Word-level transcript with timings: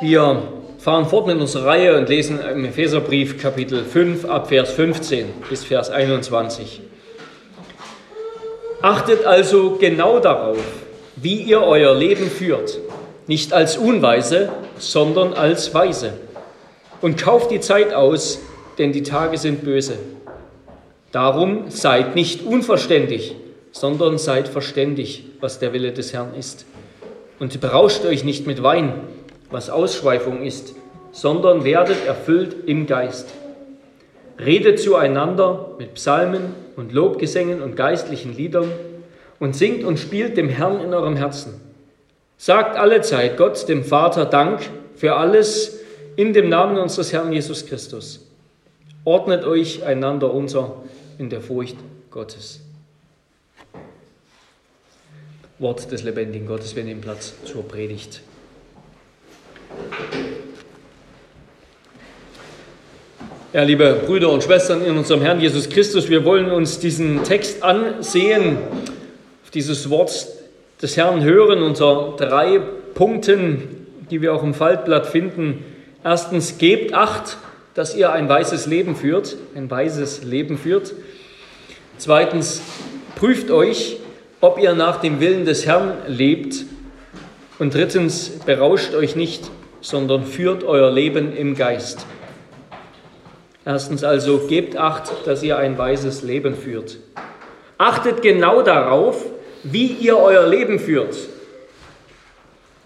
Wir 0.00 0.42
fahren 0.78 1.06
fort 1.06 1.26
mit 1.26 1.40
unserer 1.40 1.66
Reihe 1.66 1.98
und 1.98 2.08
lesen 2.08 2.38
im 2.40 2.64
Epheserbrief 2.64 3.42
Kapitel 3.42 3.82
5 3.84 4.26
ab 4.26 4.48
Vers 4.48 4.70
15 4.70 5.26
bis 5.50 5.64
Vers 5.64 5.90
21. 5.90 6.80
Achtet 8.80 9.26
also 9.26 9.76
genau 9.80 10.20
darauf, 10.20 10.62
wie 11.16 11.42
ihr 11.42 11.62
euer 11.62 11.96
Leben 11.96 12.30
führt, 12.30 12.78
nicht 13.26 13.52
als 13.52 13.76
Unweise, 13.76 14.50
sondern 14.78 15.34
als 15.34 15.74
Weise. 15.74 16.12
Und 17.00 17.20
kauft 17.20 17.50
die 17.50 17.58
Zeit 17.58 17.92
aus, 17.92 18.38
denn 18.78 18.92
die 18.92 19.02
Tage 19.02 19.36
sind 19.36 19.64
böse. 19.64 19.98
Darum 21.10 21.70
seid 21.70 22.14
nicht 22.14 22.46
unverständig, 22.46 23.34
sondern 23.72 24.16
seid 24.16 24.46
verständig, 24.46 25.24
was 25.40 25.58
der 25.58 25.72
Wille 25.72 25.90
des 25.90 26.12
Herrn 26.12 26.34
ist. 26.38 26.66
Und 27.40 27.60
berauscht 27.60 28.04
euch 28.04 28.22
nicht 28.22 28.46
mit 28.46 28.62
Wein, 28.62 28.92
was 29.50 29.70
Ausschweifung 29.70 30.42
ist, 30.42 30.74
sondern 31.12 31.64
werdet 31.64 32.06
erfüllt 32.06 32.56
im 32.66 32.86
Geist. 32.86 33.28
Redet 34.38 34.78
zueinander 34.78 35.70
mit 35.78 35.94
Psalmen 35.94 36.54
und 36.76 36.92
Lobgesängen 36.92 37.62
und 37.62 37.76
geistlichen 37.76 38.36
Liedern 38.36 38.70
und 39.40 39.56
singt 39.56 39.84
und 39.84 39.98
spielt 39.98 40.36
dem 40.36 40.48
Herrn 40.48 40.80
in 40.80 40.94
eurem 40.94 41.16
Herzen. 41.16 41.60
Sagt 42.36 42.76
alle 42.76 43.00
Zeit 43.00 43.36
Gott, 43.36 43.68
dem 43.68 43.84
Vater, 43.84 44.26
Dank 44.26 44.60
für 44.94 45.16
alles 45.16 45.80
in 46.16 46.32
dem 46.32 46.48
Namen 46.48 46.78
unseres 46.78 47.12
Herrn 47.12 47.32
Jesus 47.32 47.66
Christus. 47.66 48.26
Ordnet 49.04 49.44
euch 49.44 49.84
einander 49.84 50.32
unter 50.32 50.82
in 51.18 51.30
der 51.30 51.40
Furcht 51.40 51.76
Gottes. 52.10 52.60
Wort 55.58 55.90
des 55.90 56.04
lebendigen 56.04 56.46
Gottes, 56.46 56.76
wir 56.76 56.84
nehmen 56.84 57.00
Platz 57.00 57.32
zur 57.44 57.66
Predigt. 57.66 58.20
Ja, 63.52 63.62
liebe 63.62 64.02
Brüder 64.06 64.30
und 64.30 64.44
Schwestern 64.44 64.84
in 64.84 64.98
unserem 64.98 65.22
Herrn 65.22 65.40
Jesus 65.40 65.70
Christus, 65.70 66.10
wir 66.10 66.24
wollen 66.26 66.50
uns 66.50 66.80
diesen 66.80 67.24
Text 67.24 67.62
ansehen, 67.62 68.58
dieses 69.54 69.88
Wort 69.88 70.28
des 70.82 70.96
Herrn 70.96 71.24
hören, 71.24 71.62
unter 71.62 72.14
drei 72.18 72.60
Punkten, 72.94 73.86
die 74.10 74.20
wir 74.20 74.34
auch 74.34 74.42
im 74.42 74.52
Faltblatt 74.54 75.06
finden. 75.06 75.64
Erstens, 76.04 76.58
gebt 76.58 76.92
Acht, 76.92 77.38
dass 77.74 77.96
ihr 77.96 78.12
ein 78.12 78.28
weißes 78.28 78.66
Leben 78.66 78.94
führt, 78.94 79.36
ein 79.54 79.70
weißes 79.70 80.24
Leben 80.24 80.58
führt. 80.58 80.92
Zweitens, 81.96 82.60
prüft 83.16 83.50
euch, 83.50 83.96
ob 84.40 84.60
ihr 84.60 84.74
nach 84.74 85.00
dem 85.00 85.20
Willen 85.20 85.44
des 85.46 85.66
Herrn 85.66 85.94
lebt. 86.06 86.64
Und 87.58 87.74
drittens, 87.74 88.30
berauscht 88.44 88.94
euch 88.94 89.16
nicht, 89.16 89.50
sondern 89.80 90.24
führt 90.24 90.64
euer 90.64 90.90
Leben 90.90 91.36
im 91.36 91.54
Geist. 91.54 92.06
Erstens 93.64 94.02
also, 94.02 94.38
gebt 94.48 94.76
Acht, 94.76 95.26
dass 95.26 95.42
ihr 95.42 95.58
ein 95.58 95.76
weises 95.76 96.22
Leben 96.22 96.54
führt. 96.54 96.96
Achtet 97.76 98.22
genau 98.22 98.62
darauf, 98.62 99.24
wie 99.62 99.86
ihr 99.86 100.16
euer 100.16 100.46
Leben 100.46 100.78
führt. 100.78 101.16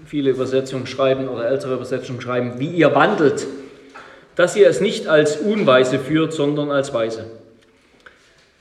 Viele 0.04 0.30
Übersetzungen 0.30 0.86
schreiben 0.86 1.28
oder 1.28 1.46
ältere 1.46 1.74
Übersetzungen 1.74 2.20
schreiben, 2.20 2.54
wie 2.58 2.68
ihr 2.68 2.94
wandelt, 2.94 3.46
dass 4.34 4.56
ihr 4.56 4.68
es 4.68 4.80
nicht 4.80 5.06
als 5.06 5.36
Unweise 5.36 5.98
führt, 5.98 6.32
sondern 6.32 6.70
als 6.70 6.92
Weise. 6.92 7.26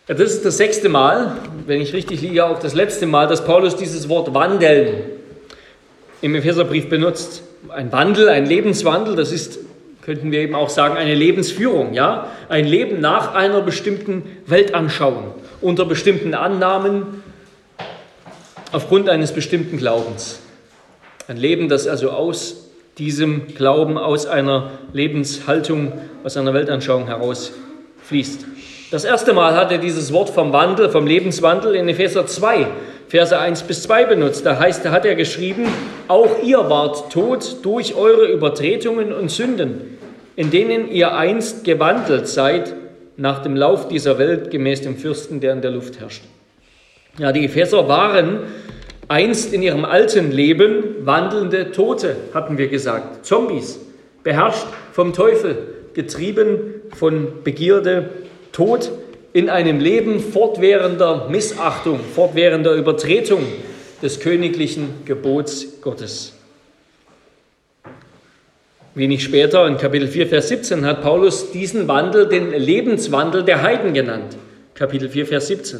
Ja, 0.07 0.15
das 0.15 0.31
ist 0.33 0.45
das 0.45 0.57
sechste 0.57 0.89
Mal, 0.89 1.37
wenn 1.65 1.81
ich 1.81 1.93
richtig 1.93 2.21
liege, 2.21 2.45
auch 2.45 2.59
das 2.59 2.73
letzte 2.75 3.05
Mal, 3.05 3.27
dass 3.27 3.45
Paulus 3.45 3.75
dieses 3.75 4.09
Wort 4.09 4.33
wandeln 4.33 5.03
im 6.21 6.35
Epheserbrief 6.35 6.89
benutzt. 6.89 7.43
Ein 7.69 7.91
Wandel, 7.91 8.27
ein 8.29 8.45
Lebenswandel, 8.45 9.15
das 9.15 9.31
ist, 9.31 9.59
könnten 10.01 10.31
wir 10.31 10.39
eben 10.39 10.55
auch 10.55 10.69
sagen, 10.69 10.97
eine 10.97 11.13
Lebensführung, 11.13 11.93
ja? 11.93 12.27
Ein 12.49 12.65
Leben 12.65 12.99
nach 12.99 13.35
einer 13.35 13.61
bestimmten 13.61 14.23
Weltanschauung, 14.47 15.35
unter 15.61 15.85
bestimmten 15.85 16.33
Annahmen, 16.33 17.23
aufgrund 18.71 19.09
eines 19.09 19.31
bestimmten 19.31 19.77
Glaubens. 19.77 20.39
Ein 21.27 21.37
Leben, 21.37 21.69
das 21.69 21.87
also 21.87 22.09
aus 22.09 22.69
diesem 22.97 23.47
Glauben, 23.55 23.97
aus 23.97 24.25
einer 24.25 24.71
Lebenshaltung, 24.93 25.93
aus 26.23 26.37
einer 26.37 26.53
Weltanschauung 26.53 27.07
herausfließt. 27.07 28.45
Das 28.91 29.05
erste 29.05 29.33
Mal 29.33 29.55
hat 29.55 29.71
er 29.71 29.77
dieses 29.77 30.11
Wort 30.11 30.29
vom 30.29 30.51
Wandel, 30.51 30.89
vom 30.89 31.07
Lebenswandel 31.07 31.75
in 31.75 31.87
Epheser 31.87 32.27
2, 32.27 32.67
Verse 33.11 33.37
1 33.37 33.63
bis 33.63 33.83
2 33.83 34.05
benutzt. 34.05 34.45
Da 34.45 34.57
heißt, 34.57 34.85
da 34.85 34.91
hat 34.91 35.03
er 35.03 35.15
geschrieben, 35.15 35.65
auch 36.07 36.41
ihr 36.43 36.69
wart 36.69 37.11
tot 37.11 37.57
durch 37.61 37.95
eure 37.95 38.31
Übertretungen 38.31 39.11
und 39.11 39.29
Sünden, 39.29 39.97
in 40.37 40.49
denen 40.49 40.89
ihr 40.89 41.13
einst 41.13 41.65
gewandelt 41.65 42.29
seid 42.29 42.73
nach 43.17 43.39
dem 43.39 43.57
Lauf 43.57 43.89
dieser 43.89 44.17
Welt 44.17 44.49
gemäß 44.49 44.83
dem 44.83 44.95
Fürsten, 44.95 45.41
der 45.41 45.51
in 45.51 45.61
der 45.61 45.71
Luft 45.71 45.99
herrscht. 45.99 46.23
Ja, 47.17 47.33
die 47.33 47.43
Epheser 47.43 47.89
waren 47.89 48.43
einst 49.09 49.51
in 49.51 49.61
ihrem 49.61 49.83
alten 49.83 50.31
Leben 50.31 51.05
wandelnde 51.05 51.71
Tote, 51.71 52.15
hatten 52.33 52.57
wir 52.57 52.69
gesagt, 52.69 53.25
Zombies, 53.25 53.77
beherrscht 54.23 54.67
vom 54.93 55.11
Teufel, 55.11 55.57
getrieben 55.93 56.75
von 56.95 57.43
Begierde, 57.43 58.09
Tod 58.53 58.89
in 59.33 59.49
einem 59.49 59.79
Leben 59.79 60.19
fortwährender 60.19 61.27
Missachtung, 61.29 61.99
fortwährender 62.15 62.73
Übertretung 62.73 63.43
des 64.01 64.19
königlichen 64.19 65.05
Gebots 65.05 65.81
Gottes. 65.81 66.33
Wenig 68.93 69.23
später, 69.23 69.67
in 69.67 69.77
Kapitel 69.77 70.07
4, 70.07 70.27
Vers 70.27 70.49
17, 70.49 70.85
hat 70.85 71.01
Paulus 71.01 71.51
diesen 71.51 71.87
Wandel 71.87 72.27
den 72.27 72.51
Lebenswandel 72.51 73.43
der 73.43 73.61
Heiden 73.61 73.93
genannt. 73.93 74.35
Kapitel 74.73 75.07
4, 75.07 75.27
Vers 75.27 75.47
17. 75.47 75.79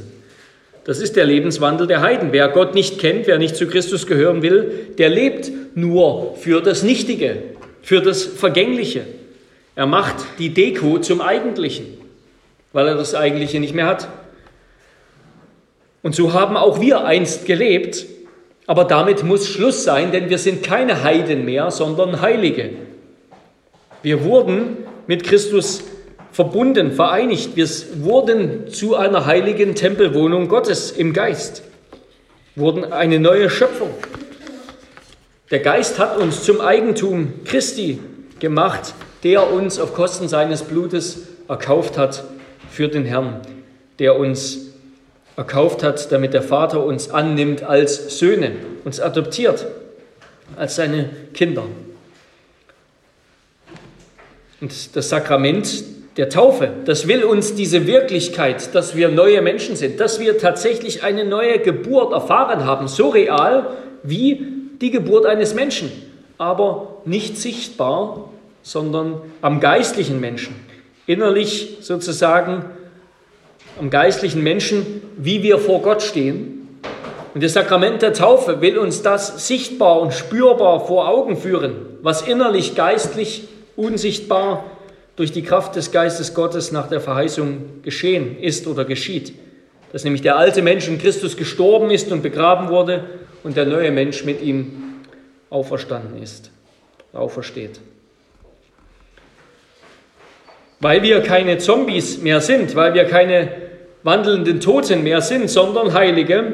Das 0.86 1.00
ist 1.00 1.18
der 1.18 1.26
Lebenswandel 1.26 1.88
der 1.88 2.02
Heiden. 2.02 2.32
Wer 2.32 2.48
Gott 2.48 2.74
nicht 2.74 3.00
kennt, 3.00 3.28
wer 3.28 3.38
nicht 3.38 3.58
zu 3.58 3.68
Christus 3.68 4.08
gehören 4.08 4.42
will, 4.42 4.94
der 4.98 5.10
lebt 5.10 5.52
nur 5.76 6.36
für 6.38 6.62
das 6.62 6.84
Nichtige, 6.84 7.38
für 7.82 8.02
das 8.02 8.24
Vergängliche. 8.24 9.02
Er 9.76 9.88
macht 9.88 10.16
die 10.40 10.50
Deko 10.50 11.00
zum 11.00 11.22
Eigentlichen, 11.22 12.01
weil 12.74 12.88
er 12.88 12.96
das 12.96 13.16
Eigentliche 13.16 13.60
nicht 13.60 13.74
mehr 13.74 13.88
hat. 13.88 14.08
Und 16.04 16.16
so 16.16 16.34
haben 16.34 16.58
auch 16.58 16.80
wir 16.82 17.06
einst 17.06 17.46
gelebt, 17.46 18.06
aber 18.68 18.86
damit 18.86 19.24
muss 19.24 19.48
Schluss 19.48 19.84
sein, 19.84 20.12
denn 20.12 20.30
wir 20.30 20.38
sind 20.38 20.64
keine 20.64 21.04
Heiden 21.04 21.46
mehr, 21.46 21.72
sondern 21.72 22.22
Heilige. 22.22 22.72
Wir 24.02 24.24
wurden 24.24 24.78
mit 25.08 25.24
Christus 25.24 25.84
verbunden, 26.32 26.92
vereinigt. 26.92 27.56
Wir 27.56 27.68
wurden 27.98 28.70
zu 28.70 28.96
einer 28.96 29.26
heiligen 29.26 29.76
Tempelwohnung 29.76 30.48
Gottes 30.48 30.92
im 30.92 31.14
Geist, 31.14 31.64
wurden 32.56 32.92
eine 32.92 33.20
neue 33.20 33.50
Schöpfung. 33.50 33.92
Der 35.52 35.60
Geist 35.60 36.00
hat 36.00 36.18
uns 36.18 36.44
zum 36.44 36.62
Eigentum 36.62 37.34
Christi 37.44 38.00
gemacht, 38.40 38.94
der 39.24 39.52
uns 39.52 39.80
auf 39.80 39.94
Kosten 39.94 40.30
seines 40.30 40.64
Blutes 40.64 41.28
erkauft 41.48 41.98
hat 41.98 42.24
für 42.72 42.88
den 42.88 43.06
Herrn, 43.06 43.42
der 44.00 44.18
uns 44.18 44.72
erkauft 45.36 45.84
hat, 45.84 46.12
damit 46.12 46.34
der 46.34 46.42
Vater 46.42 46.84
uns 46.84 47.10
annimmt 47.10 47.64
als 47.64 48.18
Söhne, 48.18 48.54
uns 48.84 49.00
adoptiert 49.00 49.68
als 50.58 50.76
seine 50.76 51.10
Kinder. 51.34 51.64
Und 54.60 54.96
das 54.96 55.10
Sakrament 55.10 55.84
der 56.18 56.30
Taufe. 56.30 56.70
Das 56.86 57.08
will 57.08 57.24
uns 57.24 57.56
diese 57.56 57.88
Wirklichkeit, 57.88 58.76
dass 58.76 58.96
wir 58.96 59.10
neue 59.10 59.42
Menschen 59.42 59.76
sind, 59.76 60.00
dass 60.00 60.20
wir 60.20 60.38
tatsächlich 60.38 61.04
eine 61.04 61.24
neue 61.24 61.60
Geburt 61.60 62.12
erfahren 62.12 62.66
haben, 62.66 62.88
so 62.88 63.10
real 63.10 63.68
wie 64.04 64.46
die 64.82 64.92
Geburt 64.92 65.26
eines 65.26 65.54
Menschen, 65.54 65.92
aber 66.38 66.98
nicht 67.06 67.38
sichtbar, 67.38 68.30
sondern 68.62 69.22
am 69.42 69.60
geistlichen 69.60 70.20
Menschen, 70.20 70.56
innerlich 71.08 71.78
sozusagen 71.82 72.66
am 73.80 73.90
geistlichen 73.90 74.44
Menschen, 74.44 75.02
wie 75.18 75.44
wir 75.44 75.58
vor 75.58 75.82
Gott 75.82 76.02
stehen. 76.02 76.80
Und 77.34 77.44
das 77.44 77.54
Sakrament 77.54 78.02
der 78.02 78.14
Taufe 78.14 78.62
will 78.62 78.78
uns 78.78 79.02
das 79.02 79.48
sichtbar 79.48 80.02
und 80.02 80.14
spürbar 80.14 80.86
vor 80.86 81.08
Augen 81.08 81.38
führen, 81.38 81.74
was 82.02 82.22
innerlich 82.22 82.76
geistlich 82.76 83.48
unsichtbar 83.76 84.66
durch 85.16 85.32
die 85.32 85.44
Kraft 85.44 85.76
des 85.76 85.92
Geistes 85.92 86.34
Gottes 86.34 86.72
nach 86.72 86.88
der 86.88 87.00
Verheißung 87.00 87.82
geschehen 87.84 88.38
ist 88.40 88.68
oder 88.68 88.86
geschieht. 88.86 89.34
Dass 89.92 90.04
nämlich 90.04 90.22
der 90.22 90.38
alte 90.38 90.62
Mensch 90.62 90.88
in 90.88 90.98
Christus 90.98 91.38
gestorben 91.38 91.92
ist 91.92 92.12
und 92.12 92.22
begraben 92.22 92.70
wurde 92.70 93.06
und 93.44 93.58
der 93.58 93.66
neue 93.66 93.92
Mensch 93.92 94.24
mit 94.24 94.42
ihm 94.42 94.84
auferstanden 95.50 96.22
ist, 96.22 96.52
aufersteht. 97.14 97.80
Weil 100.82 101.04
wir 101.04 101.22
keine 101.22 101.58
Zombies 101.60 102.22
mehr 102.22 102.42
sind, 102.42 102.76
weil 102.76 102.94
wir 102.94 103.06
keine 103.06 103.50
wandelnden 104.04 104.60
Toten 104.60 105.04
mehr 105.04 105.22
sind, 105.22 105.50
sondern 105.50 105.94
Heilige, 105.94 106.54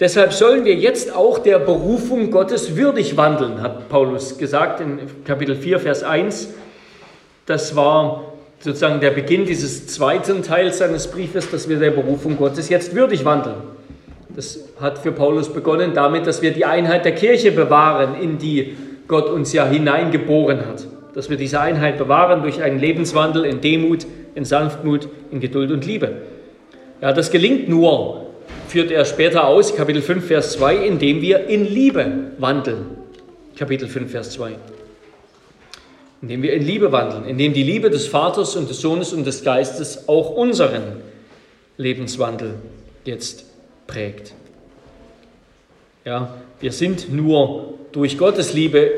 Deshalb 0.00 0.32
sollen 0.32 0.64
wir 0.64 0.76
jetzt 0.76 1.14
auch 1.14 1.40
der 1.40 1.58
Berufung 1.58 2.30
Gottes 2.30 2.76
würdig 2.76 3.16
wandeln, 3.16 3.62
hat 3.62 3.88
Paulus 3.88 4.38
gesagt 4.38 4.80
in 4.80 5.00
Kapitel 5.24 5.56
4, 5.56 5.80
Vers 5.80 6.04
1. 6.04 6.50
Das 7.46 7.74
war 7.74 8.34
sozusagen 8.60 9.00
der 9.00 9.10
Beginn 9.10 9.44
dieses 9.44 9.88
zweiten 9.88 10.44
Teils 10.44 10.78
seines 10.78 11.08
Briefes, 11.08 11.50
dass 11.50 11.68
wir 11.68 11.80
der 11.80 11.90
Berufung 11.90 12.36
Gottes 12.36 12.68
jetzt 12.68 12.94
würdig 12.94 13.24
wandeln. 13.24 13.56
Das 14.36 14.68
hat 14.80 14.98
für 14.98 15.10
Paulus 15.10 15.52
begonnen 15.52 15.94
damit, 15.94 16.28
dass 16.28 16.42
wir 16.42 16.52
die 16.52 16.64
Einheit 16.64 17.04
der 17.04 17.16
Kirche 17.16 17.50
bewahren, 17.50 18.14
in 18.20 18.38
die 18.38 18.76
Gott 19.08 19.28
uns 19.28 19.52
ja 19.52 19.66
hineingeboren 19.66 20.60
hat. 20.60 20.86
Dass 21.18 21.28
wir 21.28 21.36
diese 21.36 21.58
Einheit 21.58 21.98
bewahren 21.98 22.42
durch 22.42 22.62
einen 22.62 22.78
Lebenswandel 22.78 23.44
in 23.44 23.60
Demut, 23.60 24.06
in 24.36 24.44
Sanftmut, 24.44 25.08
in 25.32 25.40
Geduld 25.40 25.72
und 25.72 25.84
Liebe. 25.84 26.22
Ja, 27.02 27.12
das 27.12 27.32
gelingt 27.32 27.68
nur, 27.68 28.26
führt 28.68 28.92
er 28.92 29.04
später 29.04 29.48
aus, 29.48 29.74
Kapitel 29.74 30.00
5, 30.00 30.24
Vers 30.24 30.52
2, 30.52 30.76
indem 30.76 31.20
wir 31.20 31.48
in 31.48 31.64
Liebe 31.64 32.30
wandeln. 32.38 32.98
Kapitel 33.56 33.88
5, 33.88 34.12
Vers 34.12 34.30
2. 34.30 34.52
Indem 36.22 36.42
wir 36.42 36.52
in 36.52 36.64
Liebe 36.64 36.92
wandeln, 36.92 37.24
indem 37.24 37.52
die 37.52 37.64
Liebe 37.64 37.90
des 37.90 38.06
Vaters 38.06 38.54
und 38.54 38.70
des 38.70 38.80
Sohnes 38.80 39.12
und 39.12 39.26
des 39.26 39.42
Geistes 39.42 40.06
auch 40.06 40.30
unseren 40.30 41.02
Lebenswandel 41.78 42.54
jetzt 43.04 43.44
prägt. 43.88 44.34
Ja, 46.04 46.36
wir 46.60 46.70
sind 46.70 47.12
nur 47.12 47.74
durch 47.90 48.18
Gottes 48.18 48.52
Liebe 48.52 48.92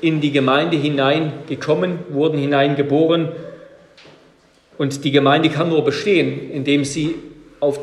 in 0.00 0.20
die 0.20 0.32
Gemeinde 0.32 0.76
hineingekommen, 0.76 1.98
wurden 2.10 2.38
hineingeboren. 2.38 3.28
Und 4.76 5.04
die 5.04 5.10
Gemeinde 5.10 5.50
kann 5.50 5.68
nur 5.68 5.84
bestehen, 5.84 6.50
indem 6.50 6.84
sie 6.84 7.16
auf 7.60 7.80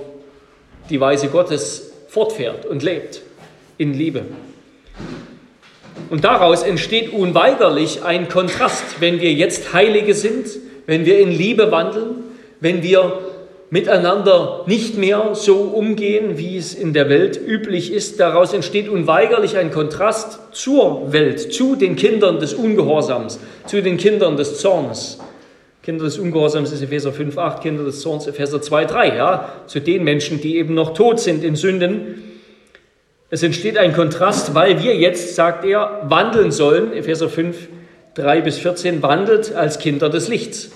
die 0.89 0.99
Weise 0.99 1.27
Gottes 1.27 1.91
fortfährt 2.07 2.65
und 2.65 2.83
lebt 2.83 3.21
in 3.77 3.93
Liebe. 3.93 4.23
Und 6.09 6.23
daraus 6.23 6.63
entsteht 6.63 7.11
unweigerlich 7.11 8.03
ein 8.03 8.29
Kontrast, 8.29 9.01
wenn 9.01 9.19
wir 9.19 9.33
jetzt 9.33 9.73
Heilige 9.73 10.13
sind, 10.13 10.47
wenn 10.85 11.05
wir 11.05 11.19
in 11.19 11.31
Liebe 11.31 11.71
wandeln, 11.71 12.23
wenn 12.59 12.83
wir 12.83 13.19
miteinander 13.69 14.63
nicht 14.67 14.97
mehr 14.97 15.31
so 15.33 15.55
umgehen, 15.55 16.37
wie 16.37 16.57
es 16.57 16.73
in 16.73 16.93
der 16.93 17.09
Welt 17.09 17.39
üblich 17.45 17.91
ist. 17.91 18.19
Daraus 18.19 18.53
entsteht 18.53 18.89
unweigerlich 18.89 19.57
ein 19.57 19.71
Kontrast 19.71 20.39
zur 20.51 21.11
Welt, 21.11 21.53
zu 21.53 21.75
den 21.75 21.95
Kindern 21.95 22.39
des 22.39 22.53
Ungehorsams, 22.53 23.39
zu 23.65 23.81
den 23.81 23.97
Kindern 23.97 24.37
des 24.37 24.59
Zornes. 24.59 25.19
Kinder 25.85 26.05
des 26.05 26.17
Ungehorsams 26.17 26.71
ist 26.71 26.81
Epheser 26.81 27.13
5, 27.13 27.37
8, 27.37 27.61
Kinder 27.61 27.83
des 27.83 28.01
Zorns 28.01 28.25
Epheser 28.25 28.59
2, 28.59 28.85
3, 28.85 29.15
ja, 29.17 29.53
zu 29.67 29.79
den 29.79 30.03
Menschen, 30.03 30.41
die 30.41 30.57
eben 30.57 30.73
noch 30.73 30.95
tot 30.95 31.19
sind 31.19 31.43
in 31.43 31.55
Sünden. 31.55 32.23
Es 33.29 33.43
entsteht 33.43 33.77
ein 33.77 33.93
Kontrast, 33.93 34.55
weil 34.55 34.81
wir 34.81 34.95
jetzt, 34.95 35.35
sagt 35.35 35.63
er, 35.63 36.01
wandeln 36.07 36.51
sollen, 36.51 36.91
Epheser 36.91 37.29
5, 37.29 37.67
3 38.15 38.41
bis 38.41 38.57
14, 38.57 39.03
wandelt 39.03 39.53
als 39.53 39.77
Kinder 39.77 40.09
des 40.09 40.27
Lichts. 40.27 40.71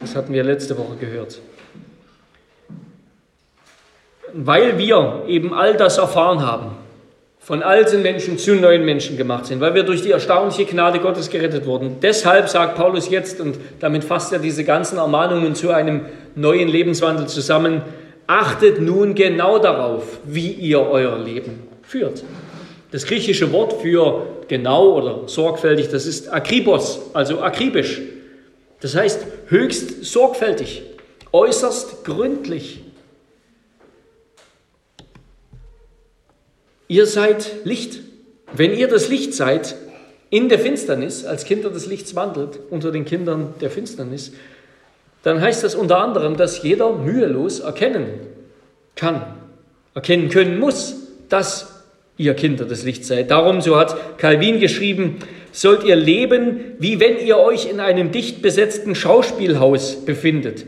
Das 0.00 0.14
hatten 0.14 0.32
wir 0.32 0.44
letzte 0.44 0.76
Woche 0.78 0.96
gehört. 0.96 1.40
Weil 4.32 4.78
wir 4.78 5.24
eben 5.26 5.54
all 5.54 5.76
das 5.76 5.98
erfahren 5.98 6.46
haben, 6.46 6.76
von 7.40 7.62
alten 7.62 8.02
Menschen 8.02 8.36
zu 8.36 8.56
neuen 8.56 8.84
Menschen 8.84 9.16
gemacht 9.16 9.46
sind, 9.46 9.60
weil 9.60 9.74
wir 9.74 9.82
durch 9.82 10.02
die 10.02 10.10
erstaunliche 10.10 10.66
Gnade 10.66 10.98
Gottes 10.98 11.30
gerettet 11.30 11.64
wurden. 11.64 11.96
Deshalb 12.02 12.48
sagt 12.48 12.76
Paulus 12.76 13.08
jetzt, 13.08 13.40
und 13.40 13.56
damit 13.80 14.04
fasst 14.04 14.32
er 14.34 14.38
diese 14.38 14.64
ganzen 14.64 14.98
Ermahnungen 14.98 15.54
zu 15.54 15.70
einem 15.70 16.02
neuen 16.34 16.68
Lebenswandel 16.68 17.26
zusammen, 17.26 17.80
achtet 18.26 18.82
nun 18.82 19.14
genau 19.14 19.58
darauf, 19.58 20.20
wie 20.24 20.50
ihr 20.52 20.80
euer 20.80 21.18
Leben 21.18 21.66
führt. 21.82 22.22
Das 22.90 23.06
griechische 23.06 23.50
Wort 23.50 23.80
für 23.80 24.26
genau 24.46 24.92
oder 24.92 25.26
sorgfältig, 25.26 25.88
das 25.88 26.04
ist 26.04 26.30
akribos, 26.30 27.00
also 27.14 27.40
akribisch. 27.40 28.02
Das 28.80 28.94
heißt 28.94 29.26
höchst 29.48 30.04
sorgfältig, 30.04 30.82
äußerst 31.32 32.04
gründlich. 32.04 32.84
Ihr 36.86 37.06
seid 37.06 37.64
Licht. 37.64 38.00
Wenn 38.52 38.72
ihr 38.72 38.88
das 38.88 39.08
Licht 39.08 39.34
seid, 39.34 39.76
in 40.30 40.48
der 40.48 40.58
Finsternis, 40.58 41.24
als 41.24 41.44
Kinder 41.44 41.70
des 41.70 41.86
Lichts 41.86 42.14
wandelt, 42.14 42.58
unter 42.70 42.92
den 42.92 43.04
Kindern 43.04 43.54
der 43.60 43.70
Finsternis, 43.70 44.32
dann 45.22 45.40
heißt 45.40 45.64
das 45.64 45.74
unter 45.74 45.98
anderem, 45.98 46.36
dass 46.36 46.62
jeder 46.62 46.92
mühelos 46.92 47.60
erkennen 47.60 48.08
kann, 48.94 49.22
erkennen 49.94 50.28
können 50.28 50.58
muss, 50.58 50.96
dass 51.28 51.77
ihr 52.18 52.34
Kinder 52.34 52.64
des 52.64 52.84
Lichts 52.84 53.08
seid. 53.08 53.30
Darum, 53.30 53.60
so 53.60 53.78
hat 53.78 54.18
Calvin 54.18 54.60
geschrieben, 54.60 55.16
sollt 55.52 55.84
ihr 55.84 55.96
leben, 55.96 56.74
wie 56.78 57.00
wenn 57.00 57.18
ihr 57.18 57.38
euch 57.38 57.70
in 57.70 57.80
einem 57.80 58.12
dicht 58.12 58.42
besetzten 58.42 58.94
Schauspielhaus 58.94 60.04
befindet, 60.04 60.66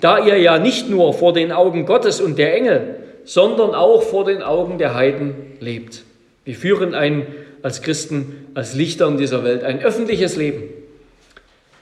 da 0.00 0.24
ihr 0.26 0.38
ja 0.38 0.58
nicht 0.58 0.90
nur 0.90 1.12
vor 1.12 1.32
den 1.32 1.52
Augen 1.52 1.86
Gottes 1.86 2.20
und 2.20 2.38
der 2.38 2.54
Engel, 2.54 2.96
sondern 3.24 3.74
auch 3.74 4.02
vor 4.02 4.24
den 4.24 4.42
Augen 4.42 4.78
der 4.78 4.94
Heiden 4.94 5.34
lebt. 5.60 6.02
Wir 6.44 6.54
führen 6.54 6.94
ein, 6.94 7.26
als 7.62 7.82
Christen, 7.82 8.46
als 8.54 8.74
Lichter 8.74 9.06
in 9.08 9.18
dieser 9.18 9.44
Welt, 9.44 9.62
ein 9.62 9.82
öffentliches 9.82 10.36
Leben, 10.36 10.62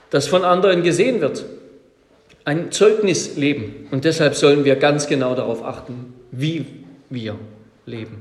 das 0.09 0.27
von 0.27 0.43
anderen 0.43 0.83
gesehen 0.83 1.21
wird, 1.21 1.45
ein 2.43 2.71
Zeugnisleben. 2.71 3.87
Und 3.91 4.05
deshalb 4.05 4.35
sollen 4.35 4.65
wir 4.65 4.75
ganz 4.75 5.07
genau 5.07 5.35
darauf 5.35 5.63
achten, 5.63 6.13
wie 6.31 6.65
wir 7.09 7.35
leben. 7.85 8.17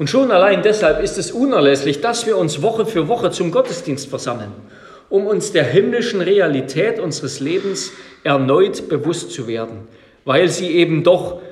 Und 0.00 0.08
schon 0.08 0.30
allein 0.30 0.62
deshalb 0.62 1.02
ist 1.04 1.18
es 1.18 1.30
unerlässlich, 1.30 2.00
dass 2.00 2.24
wir 2.24 2.38
uns 2.38 2.62
Woche 2.62 2.86
für 2.86 3.06
Woche 3.06 3.30
zum 3.32 3.50
Gottesdienst 3.50 4.08
versammeln, 4.08 4.50
um 5.10 5.26
uns 5.26 5.52
der 5.52 5.64
himmlischen 5.64 6.22
Realität 6.22 6.98
unseres 6.98 7.38
Lebens 7.38 7.92
erneut 8.24 8.88
bewusst 8.88 9.30
zu 9.30 9.46
werden, 9.46 9.88
weil 10.24 10.48
sie 10.48 10.70
eben 10.70 11.04
doch 11.04 11.42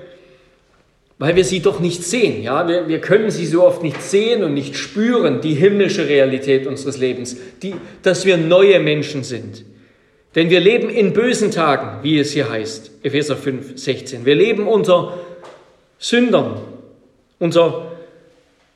weil 1.19 1.37
wir 1.37 1.45
sie 1.45 1.61
doch 1.61 1.79
nicht 1.79 2.05
sehen. 2.05 2.43
Ja? 2.43 2.67
Wir, 2.67 2.89
wir 2.89 3.03
können 3.03 3.31
sie 3.31 3.45
so 3.45 3.67
oft 3.67 3.83
nicht 3.83 4.00
sehen 4.00 4.43
und 4.43 4.55
nicht 4.55 4.77
spüren, 4.77 5.43
die 5.43 5.53
himmlische 5.53 6.09
Realität 6.09 6.67
unseres 6.67 6.97
Lebens, 6.97 7.37
die, 7.62 7.75
dass 8.03 8.25
wir 8.25 8.39
neue 8.39 8.81
Menschen 8.81 9.25
sind. 9.25 9.62
Denn 10.37 10.49
wir 10.49 10.61
leben 10.61 10.89
in 10.89 11.12
bösen 11.12 11.50
Tagen, 11.50 12.03
wie 12.03 12.19
es 12.19 12.33
hier 12.33 12.49
heißt, 12.49 12.93
Epheser 13.03 13.37
5, 13.37 13.79
16. 13.79 14.25
Wir 14.25 14.37
leben 14.37 14.69
unter 14.69 15.19
Sündern, 15.99 16.61
unter, 17.41 17.88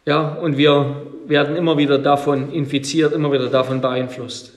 ja, 0.04 0.28
und 0.34 0.56
wir 0.56 0.96
werden 1.26 1.56
immer 1.56 1.78
wieder 1.78 1.98
davon 1.98 2.52
infiziert, 2.52 3.12
immer 3.12 3.32
wieder 3.32 3.48
davon 3.48 3.80
beeinflusst. 3.80 4.52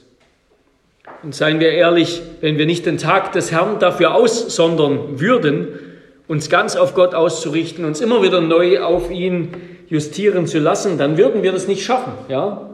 Und 1.23 1.35
seien 1.35 1.59
wir 1.59 1.71
ehrlich, 1.71 2.21
wenn 2.41 2.57
wir 2.57 2.65
nicht 2.65 2.85
den 2.85 2.97
Tag 2.97 3.31
des 3.33 3.51
Herrn 3.51 3.79
dafür 3.79 4.15
aussondern 4.15 5.19
würden, 5.19 5.67
uns 6.27 6.49
ganz 6.49 6.75
auf 6.75 6.95
Gott 6.95 7.13
auszurichten, 7.13 7.85
uns 7.85 8.01
immer 8.01 8.23
wieder 8.23 8.41
neu 8.41 8.81
auf 8.81 9.11
ihn 9.11 9.49
justieren 9.87 10.47
zu 10.47 10.59
lassen, 10.59 10.97
dann 10.97 11.17
würden 11.17 11.43
wir 11.43 11.51
das 11.51 11.67
nicht 11.67 11.85
schaffen, 11.85 12.13
ja? 12.29 12.69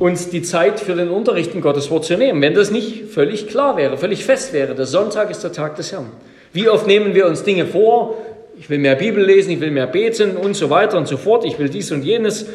uns 0.00 0.28
die 0.28 0.42
Zeit 0.42 0.80
für 0.80 0.94
den 0.94 1.08
Unterricht 1.08 1.54
in 1.54 1.60
Gottes 1.60 1.90
Wort 1.90 2.04
zu 2.04 2.16
nehmen, 2.16 2.42
wenn 2.42 2.54
das 2.54 2.72
nicht 2.72 3.04
völlig 3.04 3.46
klar 3.46 3.76
wäre, 3.76 3.96
völlig 3.96 4.24
fest 4.24 4.52
wäre. 4.52 4.74
Der 4.74 4.86
Sonntag 4.86 5.30
ist 5.30 5.44
der 5.44 5.52
Tag 5.52 5.76
des 5.76 5.92
Herrn. 5.92 6.10
Wie 6.52 6.68
oft 6.68 6.86
nehmen 6.86 7.14
wir 7.14 7.26
uns 7.26 7.44
Dinge 7.44 7.66
vor? 7.66 8.16
Ich 8.56 8.70
will 8.70 8.78
mehr 8.78 8.94
Bibel 8.94 9.24
lesen, 9.24 9.50
ich 9.50 9.60
will 9.60 9.70
mehr 9.70 9.86
beten 9.86 10.36
und 10.36 10.54
so 10.54 10.70
weiter 10.70 10.96
und 10.96 11.08
so 11.08 11.16
fort, 11.16 11.44
ich 11.44 11.58
will 11.58 11.68
dies 11.68 11.90
und 11.90 12.02
jenes, 12.02 12.46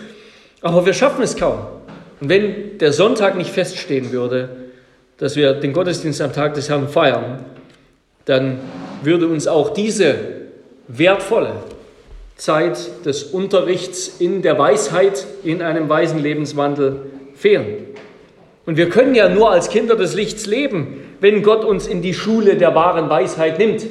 aber 0.61 0.85
wir 0.85 0.93
schaffen 0.93 1.23
es 1.23 1.35
kaum. 1.35 1.59
Und 2.21 2.29
wenn 2.29 2.77
der 2.77 2.93
Sonntag 2.93 3.37
nicht 3.37 3.51
feststehen 3.51 4.11
würde, 4.11 4.49
dass 5.17 5.35
wir 5.35 5.53
den 5.53 5.73
Gottesdienst 5.73 6.21
am 6.21 6.33
Tag 6.33 6.53
des 6.53 6.69
Herrn 6.69 6.87
feiern, 6.87 7.43
dann 8.25 8.59
würde 9.03 9.27
uns 9.27 9.47
auch 9.47 9.73
diese 9.73 10.15
wertvolle 10.87 11.53
Zeit 12.37 13.05
des 13.05 13.23
Unterrichts 13.23 14.15
in 14.19 14.41
der 14.41 14.57
Weisheit, 14.57 15.25
in 15.43 15.61
einem 15.61 15.89
weisen 15.89 16.19
Lebenswandel 16.19 17.01
fehlen. 17.35 17.85
Und 18.65 18.77
wir 18.77 18.89
können 18.89 19.15
ja 19.15 19.27
nur 19.29 19.51
als 19.51 19.69
Kinder 19.69 19.95
des 19.95 20.13
Lichts 20.15 20.45
leben, 20.45 21.01
wenn 21.19 21.43
Gott 21.43 21.65
uns 21.65 21.87
in 21.87 22.01
die 22.01 22.13
Schule 22.13 22.55
der 22.55 22.75
wahren 22.75 23.09
Weisheit 23.09 23.59
nimmt. 23.59 23.85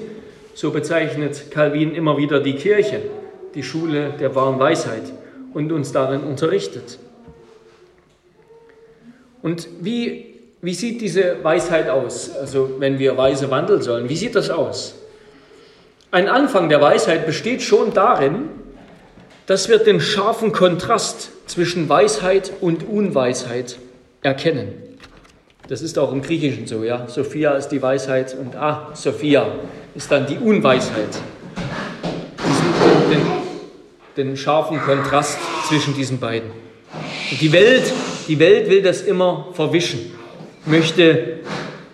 So 0.59 0.73
bezeichnet 0.73 1.53
Calvin 1.53 1.95
immer 1.95 2.17
wieder 2.17 2.41
die 2.41 2.57
Kirche, 2.57 3.01
die 3.55 3.63
Schule 3.63 4.15
der 4.19 4.35
wahren 4.35 4.59
Weisheit 4.59 5.05
und 5.55 5.71
uns 5.71 5.93
darin 5.93 6.23
unterrichtet. 6.23 6.99
Und 9.41 9.69
wie, 9.81 10.35
wie 10.61 10.75
sieht 10.75 11.01
diese 11.01 11.45
Weisheit 11.45 11.89
aus? 11.89 12.35
Also 12.35 12.75
wenn 12.81 12.99
wir 12.99 13.17
weise 13.17 13.53
wandeln 13.53 13.83
sollen, 13.83 14.09
wie 14.09 14.17
sieht 14.17 14.35
das 14.35 14.51
aus? 14.51 14.97
Ein 16.11 16.27
Anfang 16.27 16.69
der 16.69 16.81
Weisheit 16.81 17.25
besteht 17.25 17.63
schon 17.63 17.95
darin, 17.95 18.49
dass 19.47 19.69
wir 19.69 19.79
den 19.79 20.01
scharfen 20.01 20.51
Kontrast 20.51 21.31
zwischen 21.47 21.89
Weisheit 21.89 22.51
und 22.61 22.83
Unweisheit 22.83 23.79
erkennen. 24.25 24.88
Das 25.69 25.83
ist 25.83 25.99
auch 25.99 26.13
im 26.13 26.23
Griechischen 26.23 26.67
so, 26.67 26.83
ja. 26.83 27.07
Sophia 27.09 27.53
ist 27.53 27.69
die 27.69 27.81
Weisheit 27.81 28.35
und 28.35 28.57
ah, 28.57 28.91
Sophia 28.95 29.47
ist 29.95 30.11
dann 30.11 30.27
die 30.27 30.39
Unweisheit. 30.39 31.21
den 34.19 34.37
scharfen 34.37 34.81
Kontrast 34.81 35.39
zwischen 35.69 35.95
diesen 35.95 36.19
beiden. 36.19 36.51
Und 37.31 37.41
die 37.41 37.53
Welt, 37.53 37.93
die 38.27 38.39
Welt 38.39 38.69
will 38.69 38.83
das 38.83 39.03
immer 39.03 39.49
verwischen, 39.53 40.01
möchte 40.67 41.39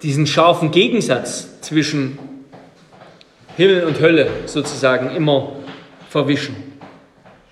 diesen 0.02 0.26
scharfen 0.26 0.71
Gegensatz 0.71 1.61
zwischen 1.61 2.19
Himmel 3.57 3.85
und 3.85 4.00
Hölle 4.00 4.28
sozusagen 4.47 5.14
immer 5.14 5.52
verwischen. 6.09 6.74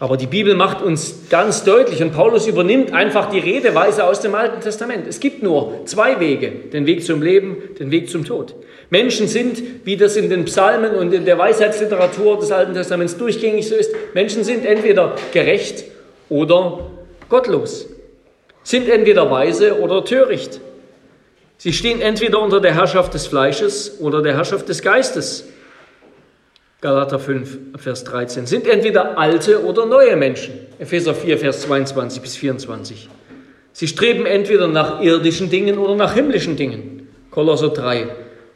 Aber 0.03 0.17
die 0.17 0.27
Bibel 0.27 0.57
macht 0.57 0.83
uns 0.83 1.29
ganz 1.31 1.63
deutlich 1.63 2.03
und 2.03 2.13
Paulus 2.13 2.49
übernimmt 2.49 2.93
einfach 2.93 3.31
die 3.31 3.39
Redeweise 3.39 4.03
aus 4.03 4.19
dem 4.19 4.35
Alten 4.35 4.61
Testament. 4.61 5.07
Es 5.07 5.21
gibt 5.21 5.45
nur 5.45 5.83
zwei 5.85 6.19
Wege, 6.19 6.51
den 6.51 6.87
Weg 6.87 7.05
zum 7.05 7.23
Leben, 7.23 7.57
den 7.79 7.93
Weg 7.93 8.11
zum 8.11 8.25
Tod. 8.25 8.57
Menschen 8.91 9.29
sind, 9.29 9.63
wie 9.85 9.97
das 9.97 10.17
in 10.17 10.29
den 10.29 10.45
Psalmen 10.47 10.97
und 10.97 11.15
in 11.15 11.25
der 11.25 11.39
Weisheitsliteratur 11.39 12.37
des 12.41 12.51
Alten 12.51 12.75
Testaments 12.75 13.17
durchgängig 13.17 13.69
so 13.69 13.77
ist, 13.77 13.93
Menschen 14.13 14.43
sind 14.43 14.67
entweder 14.67 15.15
gerecht 15.33 15.85
oder 16.29 16.91
gottlos, 17.29 17.87
sind 18.65 18.89
entweder 18.89 19.31
weise 19.31 19.79
oder 19.79 20.05
töricht. 20.05 20.59
Sie 21.59 21.73
stehen 21.73 22.01
entweder 22.01 22.41
unter 22.41 22.61
der 22.61 22.75
Herrschaft 22.75 23.15
des 23.15 23.29
Fleisches 23.29 24.01
oder 24.01 24.21
der 24.21 24.35
Herrschaft 24.35 24.69
des 24.69 24.83
Geistes. 24.83 25.47
Galater 26.83 27.21
5, 27.21 27.59
Vers 27.77 28.03
13, 28.03 28.47
sind 28.47 28.67
entweder 28.67 29.17
alte 29.17 29.65
oder 29.65 29.87
neue 29.87 30.17
Menschen. 30.17 30.53
Epheser 30.81 31.15
4, 31.15 31.39
Vers 31.39 31.61
22 31.63 32.21
bis 32.21 32.35
24. 32.35 33.09
Sie 33.73 33.87
streben 33.87 34.27
entweder 34.27 34.67
nach 34.67 35.01
irdischen 35.01 35.49
Dingen 35.49 35.79
oder 35.79 35.95
nach 35.95 36.15
himmlischen 36.15 36.57
Dingen. 36.57 37.09
Kolosser 37.31 37.69
3, 37.69 38.09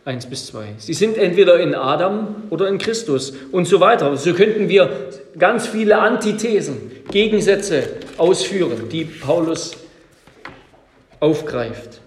1 0.05 0.27
bis 0.27 0.47
2. 0.47 0.75
Sie 0.79 0.93
sind 0.93 1.17
entweder 1.17 1.61
in 1.61 1.77
Adam 1.77 2.43
oder 2.51 2.67
in 2.67 2.79
Christus 2.79 3.33
und 3.53 3.69
so 3.69 3.79
weiter. 3.79 4.17
So 4.17 4.35
könnten 4.35 4.69
wir 4.69 4.91
ganz 5.39 5.69
viele 5.69 5.99
Antithesen, 5.99 6.91
Gegensätze 7.13 7.85
ausführen, 8.17 8.89
die 8.91 9.05
Paulus 9.05 9.77
aufgreift. 11.21 12.01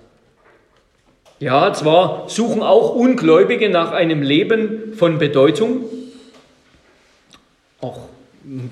Ja, 1.39 1.71
zwar 1.71 2.25
suchen 2.27 2.61
auch 2.61 2.93
Ungläubige 2.93 3.69
nach 3.69 3.93
einem 3.93 4.21
Leben 4.21 4.91
von 4.97 5.17
Bedeutung, 5.17 5.85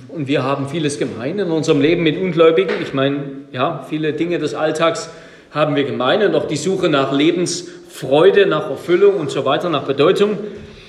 und 0.10 0.28
wir 0.28 0.44
haben 0.44 0.70
vieles 0.70 0.98
gemein 0.98 1.38
in 1.38 1.52
unserem 1.52 1.82
Leben 1.82 2.02
mit 2.02 2.18
Ungläubigen. 2.20 2.76
Ich 2.82 2.94
meine, 2.94 3.20
ja, 3.52 3.86
viele 3.88 4.14
Dinge 4.14 4.40
des 4.40 4.56
Alltags 4.56 5.10
haben 5.52 5.76
wir 5.76 5.84
gemein 5.84 6.24
und 6.24 6.34
auch 6.36 6.48
die 6.48 6.58
Suche 6.58 6.90
nach 6.90 7.12
Lebensfreude, 7.12 8.48
nach 8.48 8.70
Erfüllung 8.70 9.16
und 9.16 9.30
so 9.30 9.46
weiter, 9.46 9.70
nach 9.70 9.84
Bedeutung. 9.84 10.38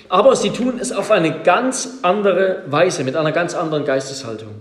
Aber 0.09 0.35
sie 0.37 0.51
tun 0.51 0.79
es 0.81 0.91
auf 0.91 1.11
eine 1.11 1.43
ganz 1.43 1.99
andere 2.03 2.63
Weise, 2.69 3.05
mit 3.05 3.15
einer 3.15 3.33
ganz 3.33 3.55
anderen 3.55 3.85
Geisteshaltung. 3.85 4.53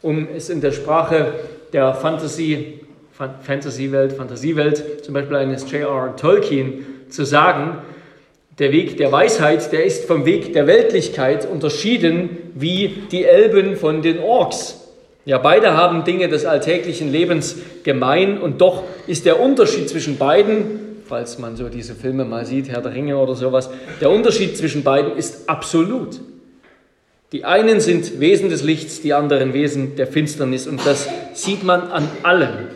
Um 0.00 0.28
es 0.34 0.48
in 0.48 0.60
der 0.60 0.70
Sprache 0.70 1.32
der 1.72 1.92
Fantasy, 1.94 2.80
Fantasy-Welt, 3.12 4.12
Fantasiewelt, 4.12 5.04
zum 5.04 5.14
Beispiel 5.14 5.36
eines 5.36 5.68
J.R. 5.70 6.14
Tolkien 6.14 6.86
zu 7.08 7.24
sagen, 7.24 7.78
der 8.58 8.72
Weg 8.72 8.96
der 8.96 9.12
Weisheit, 9.12 9.70
der 9.72 9.84
ist 9.84 10.06
vom 10.06 10.24
Weg 10.24 10.52
der 10.52 10.66
Weltlichkeit 10.66 11.46
unterschieden 11.48 12.30
wie 12.54 13.02
die 13.10 13.24
Elben 13.24 13.76
von 13.76 14.02
den 14.02 14.18
Orks. 14.18 14.80
Ja, 15.26 15.38
beide 15.38 15.74
haben 15.74 16.04
Dinge 16.04 16.28
des 16.28 16.44
alltäglichen 16.44 17.10
Lebens 17.10 17.56
gemein 17.82 18.38
und 18.38 18.60
doch 18.60 18.84
ist 19.06 19.26
der 19.26 19.40
Unterschied 19.40 19.88
zwischen 19.88 20.18
beiden, 20.18 20.80
falls 21.04 21.38
man 21.38 21.56
so 21.56 21.68
diese 21.68 21.94
Filme 21.94 22.24
mal 22.24 22.46
sieht, 22.46 22.68
Herr 22.68 22.80
der 22.80 22.94
Ringe 22.94 23.18
oder 23.18 23.34
sowas, 23.34 23.68
der 24.00 24.10
Unterschied 24.10 24.56
zwischen 24.56 24.84
beiden 24.84 25.16
ist 25.16 25.48
absolut. 25.48 26.20
Die 27.32 27.44
einen 27.44 27.80
sind 27.80 28.20
Wesen 28.20 28.50
des 28.50 28.62
Lichts, 28.62 29.02
die 29.02 29.12
anderen 29.12 29.52
Wesen 29.52 29.96
der 29.96 30.06
Finsternis 30.06 30.68
und 30.68 30.86
das 30.86 31.08
sieht 31.34 31.64
man 31.64 31.82
an 31.82 32.08
allem. 32.22 32.68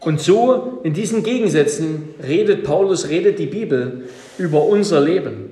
Und 0.00 0.20
so 0.20 0.80
in 0.82 0.94
diesen 0.94 1.22
Gegensätzen 1.22 2.14
redet 2.26 2.64
Paulus, 2.64 3.08
redet 3.08 3.38
die 3.38 3.46
Bibel 3.46 4.04
über 4.38 4.64
unser 4.64 5.00
Leben. 5.00 5.50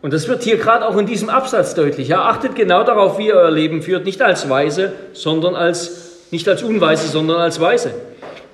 Und 0.00 0.12
das 0.12 0.28
wird 0.28 0.42
hier 0.42 0.56
gerade 0.56 0.86
auch 0.86 0.96
in 0.96 1.06
diesem 1.06 1.28
Absatz 1.28 1.74
deutlich. 1.74 2.08
Ja, 2.08 2.22
achtet 2.22 2.54
genau 2.54 2.84
darauf, 2.84 3.18
wie 3.18 3.26
ihr 3.26 3.34
euer 3.34 3.50
Leben 3.50 3.82
führt, 3.82 4.04
nicht 4.04 4.22
als 4.22 4.48
Weise, 4.48 4.92
sondern 5.12 5.54
als, 5.54 6.26
nicht 6.30 6.48
als 6.48 6.62
Unweise, 6.62 7.08
sondern 7.08 7.38
als 7.38 7.60
Weise. 7.60 7.90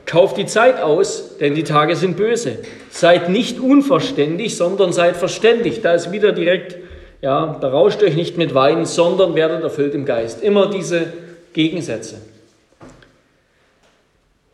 Kauft 0.04 0.36
die 0.36 0.46
Zeit 0.46 0.80
aus, 0.80 1.36
denn 1.38 1.54
die 1.54 1.62
Tage 1.62 1.94
sind 1.94 2.16
böse. 2.16 2.58
Seid 2.90 3.28
nicht 3.28 3.60
unverständig, 3.60 4.56
sondern 4.56 4.92
seid 4.92 5.16
verständig. 5.16 5.80
Da 5.82 5.94
ist 5.94 6.10
wieder 6.10 6.32
direkt, 6.32 6.76
ja, 7.20 7.46
berauscht 7.46 8.02
euch 8.02 8.16
nicht 8.16 8.36
mit 8.36 8.54
Wein, 8.54 8.84
sondern 8.84 9.36
werdet 9.36 9.62
erfüllt 9.62 9.94
im 9.94 10.04
Geist. 10.04 10.42
Immer 10.42 10.70
diese 10.70 11.12
Gegensätze. 11.52 12.16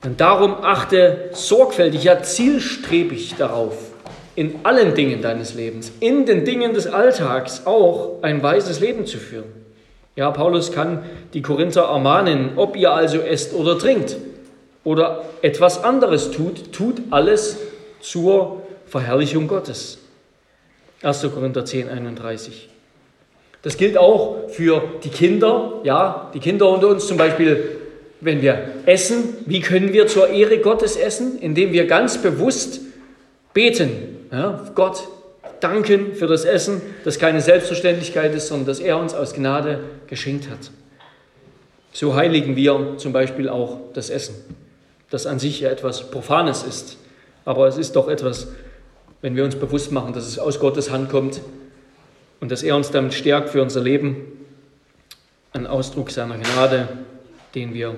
Und 0.05 0.21
darum 0.21 0.57
achte 0.63 1.31
sorgfältig, 1.33 2.05
ja 2.05 2.23
zielstrebig 2.23 3.35
darauf, 3.37 3.77
in 4.37 4.61
allen 4.63 4.95
Dingen 4.95 5.21
deines 5.23 5.55
Lebens, 5.55 5.91
in 5.99 6.25
den 6.25 6.45
Dingen 6.45 6.73
des 6.73 6.87
Alltags 6.87 7.67
auch 7.67 8.23
ein 8.23 8.43
weises 8.43 8.79
Leben 8.79 9.07
zu 9.07 9.19
führen. 9.19 9.59
Ja, 10.15 10.31
Paulus 10.31 10.73
kann 10.73 11.05
die 11.35 11.43
Korinther 11.43 11.83
ermahnen, 11.83 12.53
ob 12.57 12.77
ihr 12.77 12.93
also 12.93 13.19
esst 13.19 13.55
oder 13.55 13.79
trinkt 13.79 14.17
oder 14.85 15.25
etwas 15.43 15.83
anderes 15.83 16.31
tut, 16.31 16.73
tut 16.73 17.03
alles 17.11 17.59
zur 18.01 18.63
Verherrlichung 18.87 19.49
Gottes. 19.49 19.99
1. 21.03 21.23
Korinther 21.35 21.65
10, 21.65 21.89
31. 21.89 22.69
Das 23.63 23.77
gilt 23.77 23.99
auch 23.99 24.49
für 24.49 24.83
die 25.03 25.09
Kinder, 25.09 25.81
ja, 25.83 26.31
die 26.35 26.41
Kinder 26.41 26.69
unter 26.69 26.89
uns 26.89 27.07
zum 27.07 27.17
Beispiel, 27.17 27.79
wenn 28.21 28.43
wir 28.43 28.71
essen, 28.87 29.35
wie 29.47 29.61
können 29.61 29.93
wir 29.93 30.07
zur 30.07 30.29
Ehre 30.29 30.59
Gottes 30.59 30.97
essen? 30.97 31.39
Indem 31.39 31.73
wir 31.73 31.87
ganz 31.87 32.19
bewusst 32.19 32.81
beten, 33.55 33.91
ja, 34.33 34.71
Gott 34.75 35.09
danken 35.61 36.15
für 36.15 36.27
das 36.27 36.45
Essen, 36.45 36.81
das 37.05 37.19
keine 37.19 37.41
Selbstverständlichkeit 37.41 38.35
ist, 38.35 38.49
sondern 38.49 38.67
das 38.67 38.81
er 38.81 38.99
uns 38.99 39.15
aus 39.15 39.35
Gnade 39.35 39.81
geschenkt 40.07 40.49
hat. 40.49 40.71
So 41.93 42.15
heiligen 42.15 42.55
wir 42.55 42.95
zum 42.99 43.13
Beispiel 43.13 43.49
auch 43.49 43.79
das 43.95 44.11
Essen, 44.11 44.35
das 45.11 45.27
an 45.27 45.39
sich 45.39 45.61
ja 45.61 45.71
etwas 45.71 46.11
Profanes 46.11 46.63
ist. 46.63 46.99
Aber 47.45 47.67
es 47.67 47.79
ist 47.79 47.97
doch 47.97 48.09
etwas, 48.09 48.49
wenn 49.23 49.35
wir 49.35 49.45
uns 49.45 49.57
bewusst 49.57 49.91
machen, 49.91 50.13
dass 50.13 50.27
es 50.27 50.39
aus 50.39 50.61
Gottes 50.61 50.91
Hand 50.91 51.11
kommt 51.11 51.41
und 52.41 52.53
dass 52.53 52.63
er 52.63 52.77
uns 52.77 52.91
damit 52.91 53.15
stärkt 53.15 53.51
für 53.51 53.63
unser 53.63 53.81
Leben, 53.81 54.17
ein 55.53 55.67
Ausdruck 55.67 56.11
seiner 56.11 56.37
Gnade, 56.37 56.89
den 57.55 57.75
wir 57.75 57.97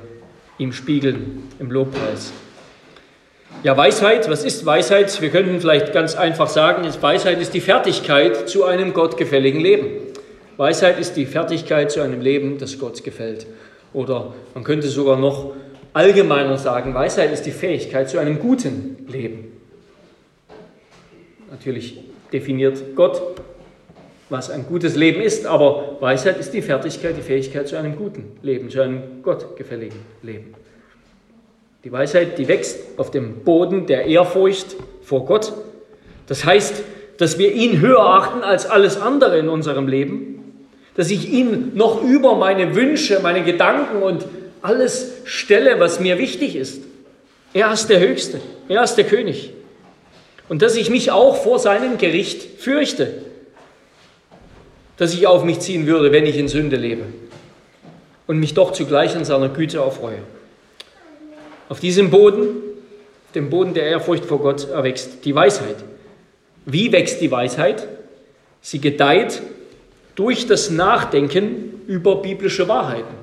ihm 0.59 0.73
spiegeln 0.73 1.49
im 1.59 1.71
Lobpreis. 1.71 2.33
Ja, 3.63 3.77
Weisheit, 3.77 4.31
was 4.31 4.45
ist 4.45 4.65
Weisheit? 4.65 5.21
Wir 5.21 5.31
könnten 5.31 5.61
vielleicht 5.61 5.93
ganz 5.93 6.15
einfach 6.15 6.49
sagen, 6.49 6.83
Weisheit 7.01 7.41
ist 7.41 7.53
die 7.53 7.61
Fertigkeit 7.61 8.49
zu 8.49 8.65
einem 8.65 8.95
gottgefälligen 8.95 9.61
Leben. 9.61 9.89
Weisheit 10.57 10.99
ist 10.99 11.15
die 11.17 11.27
Fertigkeit 11.27 11.91
zu 11.91 12.01
einem 12.01 12.21
Leben, 12.21 12.59
das 12.59 12.79
Gott 12.79 13.03
gefällt. 13.03 13.47
Oder 13.93 14.35
man 14.55 14.65
könnte 14.65 14.89
sogar 14.89 15.19
noch 15.19 15.53
allgemeiner 15.93 16.59
sagen, 16.59 16.95
Weisheit 16.95 17.33
ist 17.33 17.45
die 17.45 17.51
Fähigkeit 17.51 18.09
zu 18.09 18.19
einem 18.19 18.39
guten 18.39 19.05
Leben. 19.09 19.53
Natürlich 21.51 21.99
definiert 22.33 22.95
Gott, 22.95 23.21
was 24.31 24.49
ein 24.49 24.65
gutes 24.67 24.95
Leben 24.95 25.21
ist, 25.21 25.45
aber 25.45 25.97
Weisheit 26.01 26.39
ist 26.39 26.55
die 26.55 26.63
Fertigkeit, 26.63 27.17
die 27.17 27.23
Fähigkeit 27.23 27.67
zu 27.69 27.77
einem 27.77 27.97
guten 27.97 28.39
Leben, 28.43 28.71
zu 28.71 28.81
einem 28.81 29.23
gottgefälligen 29.23 29.99
Leben. 30.23 30.55
Die 31.83 31.91
Weisheit, 31.91 32.39
die 32.39 32.47
wächst 32.47 32.79
auf 32.97 33.11
dem 33.11 33.41
Boden 33.41 33.87
der 33.87 34.07
Ehrfurcht 34.07 34.77
vor 35.03 35.27
Gott. 35.27 35.53
Das 36.29 36.45
heißt, 36.45 36.83
dass 37.19 37.39
wir 37.39 37.53
ihn 37.53 37.81
höher 37.81 38.05
achten 38.05 38.43
als 38.43 38.67
alles 38.67 39.01
andere 39.01 39.39
in 39.39 39.49
unserem 39.49 39.89
Leben, 39.89 40.65
dass 40.95 41.11
ich 41.11 41.33
ihn 41.33 41.73
noch 41.75 42.03
über 42.03 42.37
meine 42.37 42.75
Wünsche, 42.77 43.21
meine 43.23 43.43
Gedanken 43.43 44.03
und 44.03 44.27
alles 44.63 45.13
stelle, 45.25 45.81
was 45.81 45.99
mir 45.99 46.19
wichtig 46.19 46.55
ist. 46.55 46.83
Er 47.53 47.73
ist 47.73 47.89
der 47.89 47.99
Höchste, 47.99 48.41
er 48.69 48.85
ist 48.85 48.95
der 48.95 49.05
König. 49.05 49.53
Und 50.49 50.63
dass 50.63 50.77
ich 50.77 50.91
mich 50.91 51.11
auch 51.11 51.37
vor 51.37 51.59
seinem 51.59 51.99
Gericht 51.99 52.61
fürchte, 52.61 53.13
dass 55.01 55.15
ich 55.15 55.27
auf 55.27 55.45
mich 55.45 55.61
ziehen 55.61 55.87
würde, 55.87 56.13
wenn 56.13 56.27
ich 56.27 56.37
in 56.37 56.47
Sünde 56.47 56.77
lebe 56.77 57.05
und 58.27 58.39
mich 58.39 58.53
doch 58.53 58.73
zugleich 58.73 59.17
an 59.17 59.25
seiner 59.25 59.49
Güte 59.49 59.79
erfreue. 59.79 60.19
Auf 61.71 61.81
diesem 61.81 62.11
Boden, 62.11 62.49
dem 63.35 63.49
Boden 63.49 63.73
der 63.73 63.85
Ehrfurcht 63.85 64.27
vor 64.27 64.41
Gott, 64.41 64.69
erwächst 64.69 65.25
die 65.25 65.35
Weisheit. 65.35 65.77
Wie 66.67 66.93
wächst 66.93 67.23
die 67.23 67.31
Weisheit? 67.31 67.89
Sie 68.61 68.79
gedeiht 68.79 69.41
durch 70.17 70.47
das 70.47 70.69
Nachdenken 70.69 71.81
über 71.87 72.17
biblische 72.17 72.69
Wahrheiten. 72.69 73.15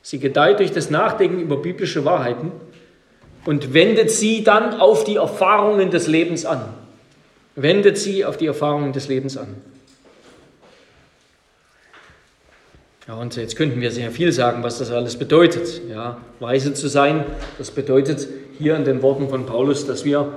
Sie 0.00 0.18
gedeiht 0.18 0.60
durch 0.60 0.72
das 0.72 0.88
Nachdenken 0.88 1.40
über 1.40 1.58
biblische 1.58 2.06
Wahrheiten 2.06 2.52
und 3.44 3.74
wendet 3.74 4.10
sie 4.10 4.44
dann 4.44 4.80
auf 4.80 5.04
die 5.04 5.16
Erfahrungen 5.16 5.90
des 5.90 6.06
Lebens 6.06 6.46
an. 6.46 6.62
Wendet 7.54 7.98
sie 7.98 8.24
auf 8.24 8.38
die 8.38 8.46
Erfahrungen 8.46 8.94
des 8.94 9.08
Lebens 9.08 9.36
an. 9.36 9.56
Ja, 13.08 13.14
und 13.14 13.36
jetzt 13.36 13.54
könnten 13.54 13.80
wir 13.80 13.92
sehr 13.92 14.10
viel 14.10 14.32
sagen, 14.32 14.64
was 14.64 14.78
das 14.78 14.90
alles 14.90 15.16
bedeutet. 15.16 15.80
Ja, 15.88 16.20
weise 16.40 16.74
zu 16.74 16.88
sein, 16.88 17.24
das 17.56 17.70
bedeutet 17.70 18.26
hier 18.58 18.74
in 18.74 18.84
den 18.84 19.00
Worten 19.00 19.28
von 19.28 19.46
Paulus, 19.46 19.86
dass 19.86 20.04
wir, 20.04 20.32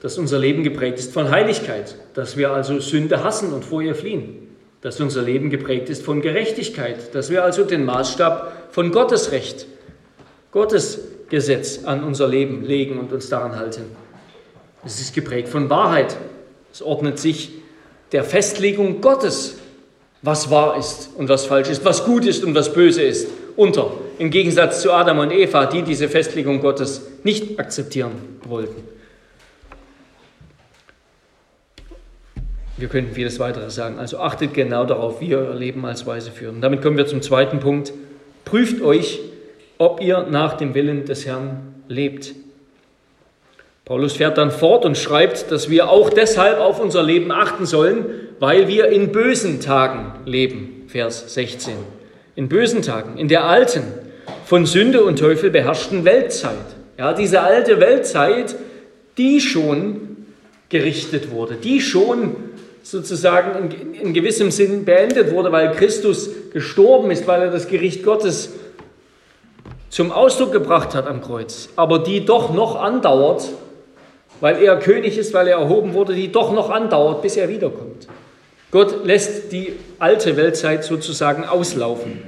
dass 0.00 0.16
unser 0.16 0.38
Leben 0.38 0.62
geprägt 0.62 0.98
ist 0.98 1.12
von 1.12 1.30
Heiligkeit, 1.30 1.94
dass 2.14 2.38
wir 2.38 2.52
also 2.52 2.80
Sünde 2.80 3.22
hassen 3.22 3.52
und 3.52 3.66
vor 3.66 3.82
ihr 3.82 3.94
fliehen, 3.94 4.48
dass 4.80 4.98
unser 4.98 5.20
Leben 5.20 5.50
geprägt 5.50 5.90
ist 5.90 6.02
von 6.02 6.22
Gerechtigkeit, 6.22 7.14
dass 7.14 7.28
wir 7.28 7.44
also 7.44 7.64
den 7.64 7.84
Maßstab 7.84 8.68
von 8.70 8.92
Gottes 8.92 9.32
Recht, 9.32 9.66
Gottes 10.52 11.00
Gesetz 11.28 11.84
an 11.84 12.02
unser 12.02 12.28
Leben 12.28 12.64
legen 12.64 12.98
und 12.98 13.12
uns 13.12 13.28
daran 13.28 13.56
halten. 13.56 13.82
Es 14.86 15.00
ist 15.00 15.14
geprägt 15.14 15.48
von 15.48 15.68
Wahrheit. 15.68 16.16
Es 16.72 16.80
ordnet 16.80 17.18
sich 17.18 17.50
der 18.12 18.24
Festlegung 18.24 19.02
Gottes 19.02 19.56
was 20.22 20.50
wahr 20.50 20.76
ist 20.78 21.10
und 21.16 21.28
was 21.28 21.46
falsch 21.46 21.68
ist, 21.68 21.84
was 21.84 22.04
gut 22.04 22.24
ist 22.24 22.44
und 22.44 22.54
was 22.54 22.72
böse 22.72 23.02
ist, 23.02 23.28
unter. 23.56 23.92
Im 24.18 24.30
Gegensatz 24.30 24.82
zu 24.82 24.92
Adam 24.92 25.18
und 25.18 25.30
Eva, 25.30 25.66
die 25.66 25.82
diese 25.82 26.08
Festlegung 26.08 26.60
Gottes 26.60 27.02
nicht 27.22 27.58
akzeptieren 27.60 28.12
wollten. 28.44 28.82
Wir 32.78 32.88
könnten 32.88 33.14
vieles 33.14 33.38
weitere 33.38 33.70
sagen. 33.70 33.98
Also 33.98 34.18
achtet 34.18 34.52
genau 34.52 34.84
darauf, 34.84 35.20
wie 35.20 35.28
ihr 35.28 35.38
euer 35.38 35.54
Leben 35.54 35.84
als 35.86 36.06
Weise. 36.06 36.30
Und 36.48 36.60
damit 36.60 36.82
kommen 36.82 36.98
wir 36.98 37.06
zum 37.06 37.22
zweiten 37.22 37.58
Punkt. 37.58 37.92
Prüft 38.44 38.82
euch, 38.82 39.20
ob 39.78 40.00
ihr 40.02 40.26
nach 40.30 40.54
dem 40.54 40.74
Willen 40.74 41.06
des 41.06 41.24
Herrn 41.24 41.74
lebt. 41.88 42.34
Paulus 43.86 44.14
fährt 44.14 44.36
dann 44.36 44.50
fort 44.50 44.84
und 44.84 44.98
schreibt, 44.98 45.52
dass 45.52 45.70
wir 45.70 45.88
auch 45.88 46.10
deshalb 46.10 46.58
auf 46.58 46.80
unser 46.80 47.04
Leben 47.04 47.30
achten 47.30 47.66
sollen, 47.66 48.04
weil 48.40 48.66
wir 48.66 48.88
in 48.88 49.12
bösen 49.12 49.60
Tagen 49.60 50.12
leben. 50.24 50.86
Vers 50.88 51.32
16. 51.32 51.74
In 52.34 52.48
bösen 52.48 52.82
Tagen, 52.82 53.16
in 53.16 53.28
der 53.28 53.44
alten, 53.44 53.84
von 54.44 54.66
Sünde 54.66 55.04
und 55.04 55.20
Teufel 55.20 55.50
beherrschten 55.50 56.04
Weltzeit. 56.04 56.56
Ja, 56.98 57.12
diese 57.12 57.42
alte 57.42 57.78
Weltzeit, 57.78 58.56
die 59.18 59.40
schon 59.40 60.26
gerichtet 60.68 61.30
wurde, 61.30 61.54
die 61.54 61.80
schon 61.80 62.34
sozusagen 62.82 63.70
in, 63.70 63.94
in 63.94 64.14
gewissem 64.14 64.50
Sinn 64.50 64.84
beendet 64.84 65.30
wurde, 65.30 65.52
weil 65.52 65.70
Christus 65.70 66.28
gestorben 66.52 67.12
ist, 67.12 67.28
weil 67.28 67.42
er 67.42 67.50
das 67.52 67.68
Gericht 67.68 68.02
Gottes 68.02 68.52
zum 69.90 70.10
Ausdruck 70.10 70.50
gebracht 70.50 70.92
hat 70.96 71.06
am 71.06 71.20
Kreuz, 71.20 71.68
aber 71.76 72.00
die 72.00 72.24
doch 72.24 72.52
noch 72.52 72.74
andauert 72.74 73.48
weil 74.40 74.62
er 74.62 74.78
König 74.78 75.18
ist, 75.18 75.32
weil 75.34 75.48
er 75.48 75.58
erhoben 75.58 75.94
wurde, 75.94 76.14
die 76.14 76.30
doch 76.30 76.52
noch 76.52 76.70
andauert, 76.70 77.22
bis 77.22 77.36
er 77.36 77.48
wiederkommt. 77.48 78.06
Gott 78.70 79.06
lässt 79.06 79.52
die 79.52 79.74
alte 79.98 80.36
Weltzeit 80.36 80.84
sozusagen 80.84 81.44
auslaufen. 81.44 82.22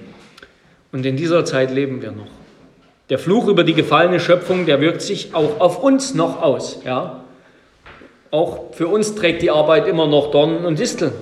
Und 0.93 1.05
in 1.05 1.17
dieser 1.17 1.45
Zeit 1.45 1.71
leben 1.71 2.01
wir 2.01 2.13
noch. 2.13 2.29
Der 3.11 3.19
Fluch 3.19 3.49
über 3.49 3.65
die 3.65 3.75
gefallene 3.75 4.21
Schöpfung, 4.21 4.67
der 4.67 4.81
wirkt 4.81 5.03
sich 5.03 5.35
auch 5.35 5.61
auf 5.61 5.83
uns 5.83 6.15
noch 6.15 6.43
aus. 6.43 6.81
Ja? 6.85 7.25
Auch 8.31 8.75
für 8.75 8.89
uns 8.89 9.15
trägt 9.15 9.43
die 9.43 9.51
Arbeit 9.51 9.87
immer 9.87 10.07
noch 10.07 10.31
Dornen 10.31 10.65
und 10.65 10.79
Disteln 10.79 11.13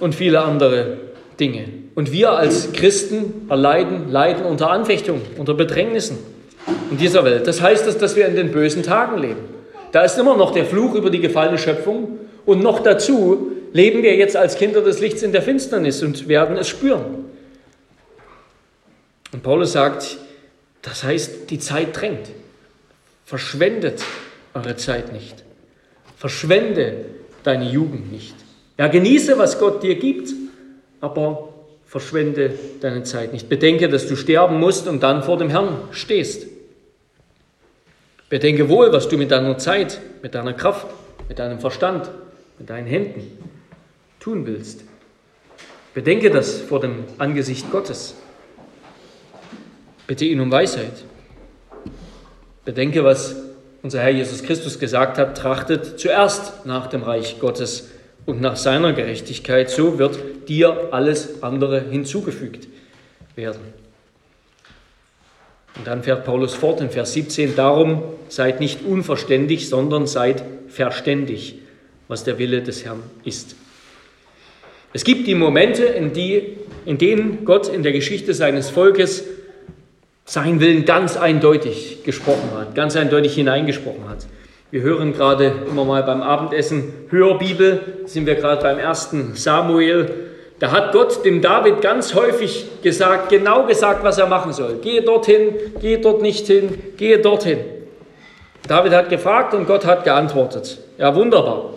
und 0.00 0.14
viele 0.14 0.42
andere 0.42 0.98
Dinge. 1.38 1.64
Und 1.94 2.12
wir 2.12 2.32
als 2.32 2.72
Christen 2.72 3.46
erleiden 3.48 4.10
Leiden 4.10 4.44
unter 4.44 4.70
Anfechtung, 4.70 5.20
unter 5.38 5.54
Bedrängnissen 5.54 6.18
in 6.90 6.96
dieser 6.96 7.24
Welt. 7.24 7.46
Das 7.46 7.60
heißt, 7.60 7.86
dass, 7.86 7.98
dass 7.98 8.16
wir 8.16 8.26
in 8.26 8.36
den 8.36 8.52
bösen 8.52 8.82
Tagen 8.82 9.18
leben. 9.18 9.40
Da 9.92 10.04
ist 10.04 10.18
immer 10.18 10.36
noch 10.36 10.52
der 10.52 10.64
Fluch 10.64 10.94
über 10.94 11.10
die 11.10 11.20
gefallene 11.20 11.58
Schöpfung 11.58 12.18
und 12.46 12.62
noch 12.62 12.80
dazu 12.80 13.52
leben 13.72 14.02
wir 14.02 14.16
jetzt 14.16 14.36
als 14.36 14.56
Kinder 14.56 14.82
des 14.82 15.00
Lichts 15.00 15.22
in 15.22 15.32
der 15.32 15.42
Finsternis 15.42 16.02
und 16.02 16.28
werden 16.28 16.56
es 16.56 16.68
spüren. 16.68 17.26
Und 19.32 19.42
Paulus 19.42 19.72
sagt, 19.72 20.18
das 20.82 21.04
heißt, 21.04 21.50
die 21.50 21.58
Zeit 21.58 22.00
drängt. 22.00 22.30
Verschwendet 23.24 24.02
eure 24.54 24.76
Zeit 24.76 25.12
nicht. 25.12 25.44
Verschwende 26.16 27.04
deine 27.44 27.70
Jugend 27.70 28.10
nicht. 28.10 28.34
Ja, 28.76 28.88
genieße, 28.88 29.38
was 29.38 29.58
Gott 29.58 29.82
dir 29.82 29.94
gibt, 29.94 30.30
aber 31.00 31.50
verschwende 31.86 32.54
deine 32.80 33.04
Zeit 33.04 33.32
nicht. 33.32 33.48
Bedenke, 33.48 33.88
dass 33.88 34.06
du 34.08 34.16
sterben 34.16 34.58
musst 34.58 34.88
und 34.88 35.02
dann 35.02 35.22
vor 35.22 35.38
dem 35.38 35.50
Herrn 35.50 35.76
stehst. 35.92 36.46
Bedenke 38.30 38.68
wohl, 38.68 38.92
was 38.92 39.08
du 39.08 39.18
mit 39.18 39.32
deiner 39.32 39.58
Zeit, 39.58 40.00
mit 40.22 40.36
deiner 40.36 40.52
Kraft, 40.52 40.86
mit 41.28 41.40
deinem 41.40 41.58
Verstand, 41.58 42.08
mit 42.60 42.70
deinen 42.70 42.86
Händen 42.86 43.38
tun 44.20 44.46
willst. 44.46 44.84
Bedenke 45.94 46.30
das 46.30 46.60
vor 46.60 46.78
dem 46.78 47.04
Angesicht 47.18 47.70
Gottes. 47.72 48.14
Bitte 50.06 50.24
ihn 50.26 50.40
um 50.40 50.50
Weisheit. 50.52 50.92
Bedenke, 52.64 53.02
was 53.02 53.34
unser 53.82 54.00
Herr 54.00 54.10
Jesus 54.10 54.44
Christus 54.44 54.78
gesagt 54.78 55.18
hat, 55.18 55.36
trachtet 55.36 55.98
zuerst 55.98 56.64
nach 56.66 56.86
dem 56.86 57.02
Reich 57.02 57.40
Gottes 57.40 57.90
und 58.26 58.40
nach 58.40 58.54
seiner 58.54 58.92
Gerechtigkeit, 58.92 59.70
so 59.70 59.98
wird 59.98 60.48
dir 60.48 60.90
alles 60.92 61.42
andere 61.42 61.80
hinzugefügt 61.80 62.68
werden. 63.34 63.79
Und 65.76 65.86
dann 65.86 66.02
fährt 66.02 66.24
Paulus 66.24 66.54
fort 66.54 66.80
in 66.80 66.90
Vers 66.90 67.12
17, 67.12 67.56
darum 67.56 68.02
seid 68.28 68.60
nicht 68.60 68.84
unverständig, 68.84 69.68
sondern 69.68 70.06
seid 70.06 70.42
verständig, 70.68 71.58
was 72.08 72.24
der 72.24 72.38
Wille 72.38 72.62
des 72.62 72.84
Herrn 72.84 73.02
ist. 73.24 73.56
Es 74.92 75.04
gibt 75.04 75.26
die 75.26 75.36
Momente, 75.36 75.84
in, 75.84 76.12
die, 76.12 76.58
in 76.84 76.98
denen 76.98 77.44
Gott 77.44 77.68
in 77.68 77.82
der 77.82 77.92
Geschichte 77.92 78.34
seines 78.34 78.70
Volkes 78.70 79.24
seinen 80.24 80.60
Willen 80.60 80.84
ganz 80.84 81.16
eindeutig 81.16 82.02
gesprochen 82.04 82.50
hat, 82.56 82.74
ganz 82.74 82.96
eindeutig 82.96 83.34
hineingesprochen 83.34 84.08
hat. 84.08 84.26
Wir 84.70 84.82
hören 84.82 85.12
gerade 85.12 85.52
immer 85.68 85.84
mal 85.84 86.02
beim 86.04 86.22
Abendessen 86.22 86.92
Hörbibel, 87.08 87.80
sind 88.04 88.26
wir 88.26 88.36
gerade 88.36 88.62
beim 88.62 88.78
ersten 88.78 89.34
Samuel, 89.34 90.29
da 90.60 90.70
hat 90.70 90.92
Gott 90.92 91.24
dem 91.24 91.40
David 91.40 91.80
ganz 91.80 92.14
häufig 92.14 92.66
gesagt, 92.82 93.30
genau 93.30 93.66
gesagt, 93.66 94.04
was 94.04 94.18
er 94.18 94.26
machen 94.26 94.52
soll. 94.52 94.74
Gehe 94.82 95.00
dorthin, 95.00 95.54
gehe 95.80 95.98
dort 95.98 96.20
nicht 96.20 96.46
hin, 96.46 96.78
gehe 96.98 97.18
dorthin. 97.18 97.60
David 98.68 98.92
hat 98.92 99.08
gefragt 99.08 99.54
und 99.54 99.66
Gott 99.66 99.86
hat 99.86 100.04
geantwortet. 100.04 100.78
Ja, 100.98 101.14
wunderbar. 101.16 101.70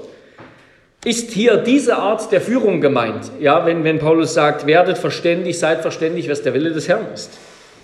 Ist 1.06 1.32
hier 1.32 1.58
diese 1.58 1.96
Art 1.96 2.30
der 2.34 2.42
Führung 2.42 2.82
gemeint? 2.82 3.32
Ja, 3.40 3.66
wenn, 3.66 3.86
wenn 3.86 4.00
Paulus 4.00 4.34
sagt, 4.34 4.68
werdet 4.68 4.98
verständig, 4.98 5.58
seid 5.58 5.82
verständig, 5.82 6.30
was 6.30 6.42
der 6.42 6.54
Wille 6.54 6.72
des 6.72 6.90
Herrn 6.90 7.08
ist. 7.14 7.32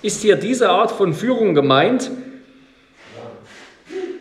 Ist 0.01 0.21
hier 0.21 0.35
diese 0.35 0.69
Art 0.69 0.91
von 0.91 1.13
Führung 1.13 1.55
gemeint? 1.55 2.12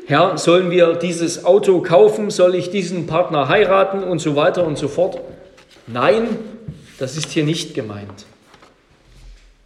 Herr, 0.06 0.38
sollen 0.38 0.70
wir 0.70 0.94
dieses 0.94 1.44
Auto 1.44 1.82
kaufen? 1.82 2.30
Soll 2.30 2.54
ich 2.54 2.70
diesen 2.70 3.08
Partner 3.08 3.48
heiraten 3.48 4.04
und 4.04 4.20
so 4.20 4.36
weiter 4.36 4.64
und 4.64 4.78
so 4.78 4.86
fort? 4.86 5.20
Nein, 5.86 6.28
das 6.98 7.16
ist 7.16 7.30
hier 7.30 7.44
nicht 7.44 7.74
gemeint. 7.74 8.26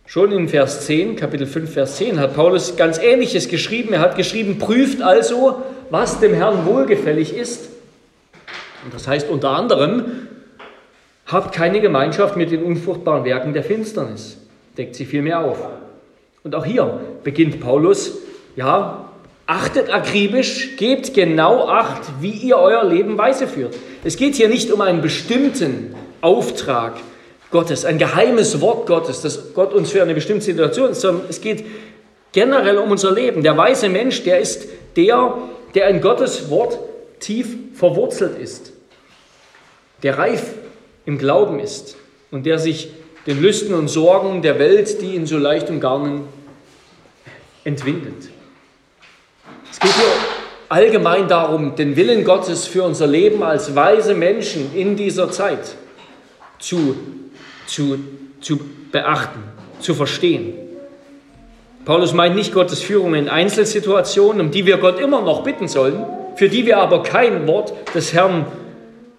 Schon 0.06 0.30
in 0.32 0.48
Vers 0.48 0.86
10, 0.86 1.16
Kapitel 1.16 1.46
5, 1.46 1.72
Vers 1.72 1.96
10 1.96 2.20
hat 2.20 2.34
Paulus 2.34 2.76
ganz 2.76 2.98
Ähnliches 2.98 3.48
geschrieben. 3.48 3.94
Er 3.94 4.00
hat 4.00 4.16
geschrieben, 4.16 4.58
prüft 4.58 5.00
also, 5.00 5.62
was 5.88 6.20
dem 6.20 6.34
Herrn 6.34 6.66
wohlgefällig 6.66 7.34
ist. 7.34 7.70
Und 8.84 8.92
das 8.92 9.08
heißt 9.08 9.30
unter 9.30 9.50
anderem, 9.50 10.28
habt 11.26 11.54
keine 11.54 11.80
Gemeinschaft 11.80 12.36
mit 12.36 12.50
den 12.50 12.62
unfruchtbaren 12.62 13.24
Werken 13.24 13.54
der 13.54 13.64
Finsternis. 13.64 14.36
Deckt 14.76 14.96
sie 14.96 15.06
vielmehr 15.06 15.40
auf. 15.40 15.58
Und 16.44 16.54
auch 16.54 16.66
hier 16.66 17.00
beginnt 17.24 17.60
Paulus, 17.60 18.18
ja, 18.56 19.08
achtet 19.46 19.92
akribisch, 19.92 20.76
gebt 20.76 21.14
genau 21.14 21.68
Acht, 21.68 22.02
wie 22.20 22.32
ihr 22.32 22.58
euer 22.58 22.84
Leben 22.84 23.16
weise 23.16 23.46
führt. 23.46 23.74
Es 24.04 24.16
geht 24.16 24.34
hier 24.34 24.48
nicht 24.48 24.70
um 24.72 24.80
einen 24.80 25.00
bestimmten 25.00 25.94
Auftrag, 26.20 26.94
Gottes, 27.52 27.84
ein 27.84 27.98
geheimes 27.98 28.60
Wort 28.60 28.86
Gottes, 28.86 29.20
das 29.20 29.54
Gott 29.54 29.72
uns 29.72 29.92
für 29.92 30.02
eine 30.02 30.14
bestimmte 30.14 30.46
Situation, 30.46 30.94
sondern 30.94 31.26
es 31.28 31.40
geht 31.40 31.64
generell 32.32 32.78
um 32.78 32.90
unser 32.90 33.12
Leben. 33.12 33.42
Der 33.42 33.56
weise 33.56 33.88
Mensch, 33.88 34.24
der 34.24 34.40
ist 34.40 34.66
der, 34.96 35.38
der 35.74 35.88
in 35.88 36.00
Gottes 36.00 36.50
Wort 36.50 36.78
tief 37.20 37.54
verwurzelt 37.74 38.38
ist, 38.38 38.72
der 40.02 40.18
reif 40.18 40.54
im 41.06 41.18
Glauben 41.18 41.60
ist 41.60 41.96
und 42.30 42.46
der 42.46 42.58
sich 42.58 42.90
den 43.26 43.40
Lüsten 43.40 43.74
und 43.74 43.88
Sorgen 43.88 44.42
der 44.42 44.58
Welt, 44.58 45.00
die 45.00 45.14
ihn 45.14 45.26
so 45.26 45.38
leicht 45.38 45.70
umgarnen, 45.70 46.22
entwindet. 47.64 48.30
Es 49.70 49.78
geht 49.78 49.94
hier 49.94 50.12
allgemein 50.68 51.28
darum, 51.28 51.76
den 51.76 51.96
Willen 51.96 52.24
Gottes 52.24 52.66
für 52.66 52.82
unser 52.82 53.06
Leben 53.06 53.42
als 53.42 53.74
weise 53.74 54.14
Menschen 54.14 54.74
in 54.74 54.96
dieser 54.96 55.30
Zeit 55.30 55.76
zu 56.58 56.96
zu, 57.72 57.98
zu 58.40 58.60
beachten, 58.90 59.40
zu 59.80 59.94
verstehen. 59.94 60.54
Paulus 61.84 62.12
meint 62.12 62.36
nicht 62.36 62.52
Gottes 62.52 62.82
Führung 62.82 63.14
in 63.14 63.28
Einzelsituationen, 63.28 64.40
um 64.40 64.50
die 64.50 64.66
wir 64.66 64.76
Gott 64.76 65.00
immer 65.00 65.22
noch 65.22 65.42
bitten 65.42 65.66
sollen, 65.66 66.04
für 66.36 66.48
die 66.48 66.66
wir 66.66 66.78
aber 66.78 67.02
kein 67.02 67.46
Wort 67.46 67.72
des 67.94 68.12
Herrn, 68.12 68.46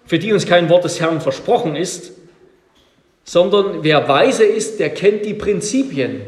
für 0.06 0.18
die 0.18 0.32
uns 0.32 0.46
kein 0.46 0.68
Wort 0.70 0.84
des 0.84 1.00
Herrn 1.00 1.20
versprochen 1.20 1.76
ist, 1.76 2.12
sondern 3.24 3.82
wer 3.82 4.08
weise 4.08 4.44
ist, 4.44 4.80
der 4.80 4.90
kennt 4.90 5.24
die 5.26 5.34
Prinzipien 5.34 6.22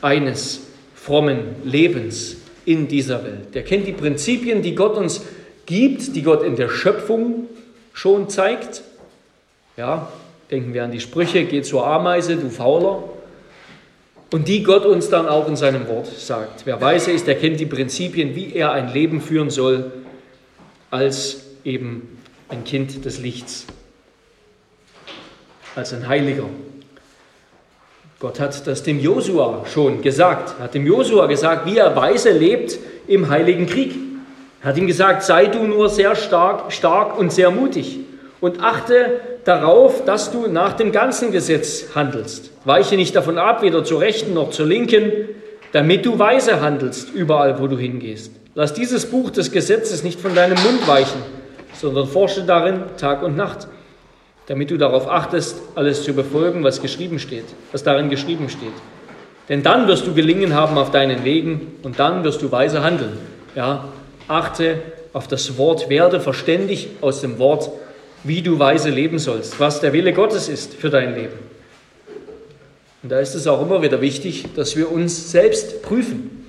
eines 0.00 0.60
frommen 0.94 1.56
Lebens 1.64 2.36
in 2.64 2.88
dieser 2.88 3.24
Welt. 3.24 3.54
Der 3.54 3.62
kennt 3.62 3.86
die 3.86 3.92
Prinzipien, 3.92 4.62
die 4.62 4.74
Gott 4.74 4.96
uns 4.96 5.22
gibt, 5.66 6.14
die 6.14 6.22
Gott 6.22 6.42
in 6.42 6.56
der 6.56 6.68
Schöpfung 6.68 7.48
schon 7.92 8.28
zeigt. 8.28 8.82
Ja, 9.76 10.08
denken 10.50 10.74
wir 10.74 10.84
an 10.84 10.92
die 10.92 11.00
Sprüche, 11.00 11.44
geh 11.44 11.62
zur 11.62 11.86
Ameise, 11.86 12.36
du 12.36 12.50
Fauler. 12.50 13.02
Und 14.32 14.48
die 14.48 14.62
Gott 14.62 14.84
uns 14.84 15.08
dann 15.08 15.28
auch 15.28 15.48
in 15.48 15.56
seinem 15.56 15.86
Wort 15.88 16.06
sagt. 16.06 16.66
Wer 16.66 16.80
weise 16.80 17.12
ist, 17.12 17.26
der 17.26 17.36
kennt 17.36 17.60
die 17.60 17.66
Prinzipien, 17.66 18.34
wie 18.34 18.54
er 18.54 18.72
ein 18.72 18.92
Leben 18.92 19.20
führen 19.20 19.50
soll, 19.50 19.92
als 20.90 21.42
eben 21.64 22.18
ein 22.48 22.64
Kind 22.64 23.04
des 23.04 23.20
Lichts, 23.20 23.66
als 25.74 25.92
ein 25.92 26.08
Heiliger. 26.08 26.48
Gott 28.18 28.40
hat 28.40 28.66
das 28.66 28.82
dem 28.82 28.98
Josua 28.98 29.64
schon 29.72 30.00
gesagt, 30.00 30.58
hat 30.58 30.74
dem 30.74 30.86
Josua 30.86 31.26
gesagt, 31.26 31.66
wie 31.66 31.76
er 31.76 31.94
weise 31.94 32.30
lebt 32.30 32.78
im 33.06 33.28
heiligen 33.28 33.66
Krieg. 33.66 33.94
Er 34.62 34.70
hat 34.70 34.78
ihm 34.78 34.86
gesagt, 34.86 35.22
sei 35.22 35.46
du 35.46 35.64
nur 35.64 35.88
sehr 35.88 36.16
stark, 36.16 36.72
stark 36.72 37.18
und 37.18 37.30
sehr 37.30 37.50
mutig 37.50 37.98
und 38.40 38.60
achte 38.60 39.20
darauf, 39.46 40.04
dass 40.04 40.32
du 40.32 40.48
nach 40.48 40.74
dem 40.74 40.92
ganzen 40.92 41.30
Gesetz 41.32 41.94
handelst. 41.94 42.50
Weiche 42.64 42.96
nicht 42.96 43.14
davon 43.14 43.38
ab, 43.38 43.62
weder 43.62 43.84
zur 43.84 44.00
rechten 44.00 44.34
noch 44.34 44.50
zur 44.50 44.66
linken, 44.66 45.12
damit 45.72 46.04
du 46.04 46.18
weise 46.18 46.60
handelst 46.60 47.14
überall, 47.14 47.60
wo 47.60 47.68
du 47.68 47.78
hingehst. 47.78 48.32
Lass 48.54 48.74
dieses 48.74 49.06
Buch 49.06 49.30
des 49.30 49.52
Gesetzes 49.52 50.02
nicht 50.02 50.20
von 50.20 50.34
deinem 50.34 50.60
Mund 50.62 50.86
weichen, 50.88 51.20
sondern 51.74 52.08
forsche 52.08 52.42
darin 52.42 52.82
Tag 52.96 53.22
und 53.22 53.36
Nacht, 53.36 53.68
damit 54.46 54.70
du 54.70 54.78
darauf 54.78 55.08
achtest, 55.08 55.60
alles 55.74 56.02
zu 56.02 56.12
befolgen, 56.12 56.64
was 56.64 56.82
geschrieben 56.82 57.18
steht, 57.18 57.44
was 57.70 57.84
darin 57.84 58.10
geschrieben 58.10 58.48
steht. 58.48 58.72
Denn 59.48 59.62
dann 59.62 59.86
wirst 59.86 60.06
du 60.06 60.14
gelingen 60.14 60.54
haben 60.54 60.76
auf 60.76 60.90
deinen 60.90 61.24
Wegen 61.24 61.76
und 61.84 62.00
dann 62.00 62.24
wirst 62.24 62.42
du 62.42 62.50
weise 62.50 62.82
handeln. 62.82 63.16
Ja, 63.54 63.88
achte 64.26 64.78
auf 65.12 65.28
das 65.28 65.56
Wort, 65.56 65.88
werde 65.88 66.20
verständig 66.20 66.88
aus 67.00 67.20
dem 67.20 67.38
Wort, 67.38 67.70
wie 68.24 68.42
du 68.42 68.58
weise 68.58 68.90
leben 68.90 69.18
sollst, 69.18 69.58
was 69.60 69.80
der 69.80 69.92
Wille 69.92 70.12
Gottes 70.12 70.48
ist 70.48 70.74
für 70.74 70.90
dein 70.90 71.14
Leben. 71.14 71.38
Und 73.02 73.10
da 73.10 73.20
ist 73.20 73.34
es 73.34 73.46
auch 73.46 73.62
immer 73.62 73.82
wieder 73.82 74.00
wichtig, 74.00 74.46
dass 74.56 74.76
wir 74.76 74.90
uns 74.90 75.30
selbst 75.30 75.82
prüfen, 75.82 76.44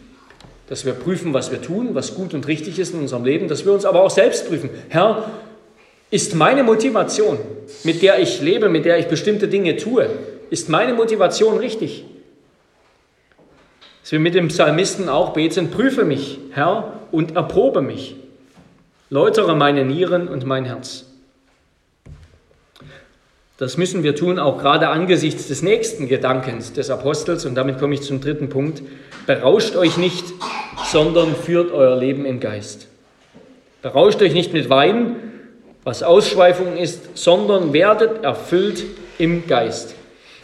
dass 0.67 0.85
wir 0.85 0.93
prüfen, 0.93 1.33
was 1.33 1.51
wir 1.51 1.61
tun, 1.61 1.89
was 1.93 2.15
gut 2.15 2.33
und 2.33 2.47
richtig 2.47 2.79
ist 2.79 2.93
in 2.93 3.01
unserem 3.01 3.25
Leben, 3.25 3.47
dass 3.47 3.65
wir 3.65 3.73
uns 3.73 3.85
aber 3.85 4.01
auch 4.01 4.09
selbst 4.09 4.47
prüfen. 4.47 4.69
Herr, 4.89 5.29
ist 6.09 6.35
meine 6.35 6.63
Motivation, 6.63 7.37
mit 7.83 8.01
der 8.01 8.19
ich 8.19 8.41
lebe, 8.41 8.69
mit 8.69 8.85
der 8.85 8.97
ich 8.97 9.07
bestimmte 9.07 9.47
Dinge 9.47 9.75
tue, 9.77 10.09
ist 10.49 10.69
meine 10.69 10.93
Motivation 10.93 11.57
richtig? 11.57 12.05
Dass 14.01 14.13
wir 14.13 14.19
mit 14.19 14.35
dem 14.35 14.47
Psalmisten 14.47 15.09
auch 15.09 15.33
beten, 15.33 15.69
prüfe 15.69 16.05
mich, 16.05 16.39
Herr, 16.51 16.93
und 17.11 17.35
erprobe 17.35 17.81
mich. 17.81 18.15
Läutere 19.09 19.53
meine 19.55 19.83
Nieren 19.83 20.27
und 20.29 20.45
mein 20.45 20.63
Herz. 20.63 21.06
Das 23.57 23.75
müssen 23.75 24.03
wir 24.03 24.15
tun, 24.15 24.37
auch 24.37 24.59
gerade 24.59 24.89
angesichts 24.89 25.47
des 25.47 25.63
nächsten 25.63 26.07
Gedankens 26.07 26.73
des 26.73 26.91
Apostels. 26.91 27.43
Und 27.45 27.55
damit 27.55 27.79
komme 27.79 27.95
ich 27.95 28.01
zum 28.01 28.21
dritten 28.21 28.49
Punkt. 28.49 28.83
Berauscht 29.25 29.75
euch 29.75 29.97
nicht, 29.97 30.25
sondern 30.85 31.35
führt 31.35 31.71
euer 31.71 31.95
Leben 31.95 32.25
im 32.25 32.39
Geist. 32.39 32.87
Berauscht 33.81 34.21
euch 34.21 34.33
nicht 34.33 34.53
mit 34.53 34.69
Wein, 34.69 35.15
was 35.83 36.03
Ausschweifung 36.03 36.77
ist, 36.77 37.17
sondern 37.17 37.73
werdet 37.73 38.23
erfüllt 38.23 38.83
im 39.17 39.47
Geist. 39.47 39.95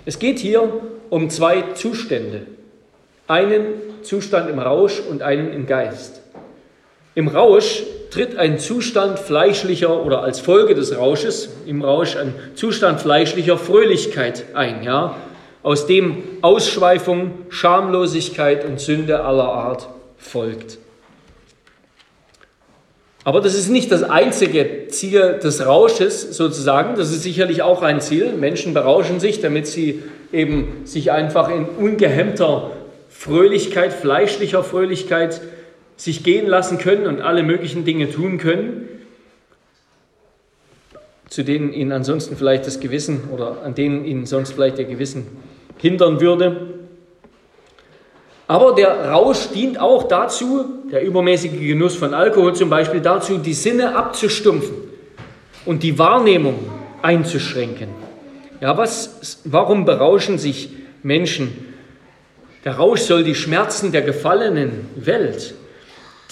Es 0.06 0.18
geht 0.18 0.40
hier 0.40 0.82
um 1.12 1.30
zwei 1.30 1.62
Zustände. 1.74 2.48
Einen 3.28 3.66
Zustand 4.02 4.50
im 4.50 4.58
Rausch 4.58 5.00
und 5.00 5.22
einen 5.22 5.54
im 5.54 5.68
Geist. 5.68 6.22
Im 7.14 7.28
Rausch 7.28 7.84
tritt 8.14 8.38
ein 8.38 8.60
Zustand 8.60 9.18
fleischlicher 9.18 10.06
oder 10.06 10.22
als 10.22 10.40
Folge 10.40 10.76
des 10.76 10.96
Rausches 10.96 11.50
im 11.66 11.82
Rausch 11.82 12.16
ein 12.16 12.36
Zustand 12.54 13.02
fleischlicher 13.02 13.58
Fröhlichkeit 13.58 14.46
ein, 14.54 14.84
ja, 14.84 15.16
aus 15.64 15.88
dem 15.88 16.22
Ausschweifung, 16.44 17.32
Schamlosigkeit 17.50 18.66
und 18.66 18.80
Sünde 18.80 19.24
aller 19.24 19.52
Art 19.52 19.90
folgt. 20.18 20.78
Aber 23.24 23.42
das 23.42 23.56
ist 23.56 23.70
nicht 23.70 23.92
das 23.92 24.04
einzige 24.04 24.90
Ziel 24.90 25.40
des 25.42 25.66
Rausches 25.66 26.38
sozusagen. 26.38 26.96
Das 26.96 27.10
ist 27.10 27.24
sicherlich 27.24 27.64
auch 27.64 27.82
ein 27.82 28.00
Ziel. 28.00 28.34
Menschen 28.34 28.76
berauschen 28.76 29.20
sich, 29.20 29.42
damit 29.42 29.66
sie 29.66 30.04
eben 30.32 30.86
sich 30.86 31.12
einfach 31.12 31.50
in 31.50 31.66
ungehemmter 31.66 32.72
Fröhlichkeit, 33.10 33.92
fleischlicher 33.94 34.64
Fröhlichkeit 34.64 35.42
sich 36.04 36.22
gehen 36.24 36.48
lassen 36.48 36.80
können 36.80 37.08
und 37.08 37.22
alle 37.22 37.44
möglichen 37.44 37.86
Dinge 37.86 38.12
tun 38.12 38.38
können, 38.38 38.90
zu 41.30 41.44
denen 41.44 41.72
ihnen 41.72 41.94
ansonsten 41.94 42.36
vielleicht 42.36 42.68
das 42.68 42.82
Gewissen 42.82 43.30
oder 43.32 43.62
an 43.64 43.74
denen 43.74 44.04
ihnen 44.04 44.26
sonst 44.26 44.52
vielleicht 44.52 44.78
der 44.78 44.86
Gewissen 44.86 45.26
hindern 45.78 46.20
würde. 46.20 46.74
Aber 48.50 48.76
der 48.76 49.12
Rausch 49.12 49.48
dient 49.54 49.80
auch 49.80 50.04
dazu, 50.10 50.66
der 50.92 51.04
übermäßige 51.04 51.54
Genuss 51.54 51.96
von 51.96 52.14
Alkohol 52.14 52.54
zum 52.54 52.70
Beispiel, 52.70 53.00
dazu, 53.00 53.38
die 53.38 53.54
Sinne 53.54 53.96
abzustumpfen 53.96 54.76
und 55.66 55.84
die 55.84 55.98
Wahrnehmung 55.98 56.60
einzuschränken. 57.02 57.88
Ja, 58.60 58.78
was, 58.78 59.40
warum 59.46 59.86
berauschen 59.86 60.38
sich 60.38 60.70
Menschen? 61.02 61.74
Der 62.66 62.76
Rausch 62.76 63.02
soll 63.02 63.24
die 63.24 63.36
Schmerzen 63.36 63.94
der 63.94 64.02
gefallenen 64.02 64.90
Welt, 64.98 65.56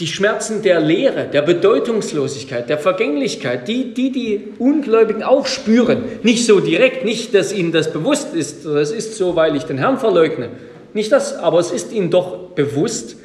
die 0.02 0.08
Schmerzen 0.08 0.64
der 0.64 0.80
Leere, 0.80 1.28
der 1.28 1.44
Bedeutungslosigkeit, 1.44 2.68
der 2.68 2.80
Vergänglichkeit, 2.80 3.68
die, 3.68 3.94
die 3.94 4.12
die 4.12 4.48
Ungläubigen 4.58 5.22
auch 5.22 5.46
spüren, 5.46 6.04
nicht 6.24 6.48
so 6.48 6.60
direkt, 6.60 7.06
nicht, 7.06 7.36
dass 7.36 7.54
ihnen 7.54 7.72
das 7.72 7.94
bewusst 7.94 8.34
ist, 8.34 8.66
das 8.66 8.92
ist 8.92 9.16
so, 9.16 9.36
weil 9.36 9.56
ich 9.56 9.64
den 9.64 9.78
Herrn 9.78 10.00
verleugne, 10.00 10.50
nicht 10.96 11.12
das, 11.12 11.38
aber 11.38 11.60
es 11.60 11.70
ist 11.70 11.94
ihnen 11.94 12.10
doch 12.10 12.50
bewusst. 12.56 13.16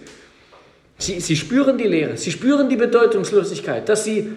Sie, 0.98 1.18
sie 1.20 1.36
spüren 1.36 1.78
die 1.78 1.84
Lehre, 1.84 2.18
sie 2.18 2.30
spüren 2.30 2.68
die 2.68 2.76
Bedeutungslosigkeit, 2.76 3.88
dass 3.88 4.04
sie 4.04 4.30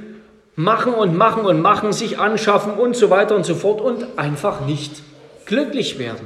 machen 0.56 0.94
und 0.94 1.18
machen 1.18 1.46
und 1.46 1.62
machen, 1.62 1.92
sich 1.92 2.20
anschaffen 2.20 2.74
und 2.74 2.96
so 2.96 3.10
weiter 3.10 3.36
und 3.36 3.46
so 3.46 3.56
fort 3.56 3.82
und 3.82 4.18
einfach 4.18 4.66
nicht 4.66 5.04
glücklich 5.46 6.00
werden. 6.00 6.26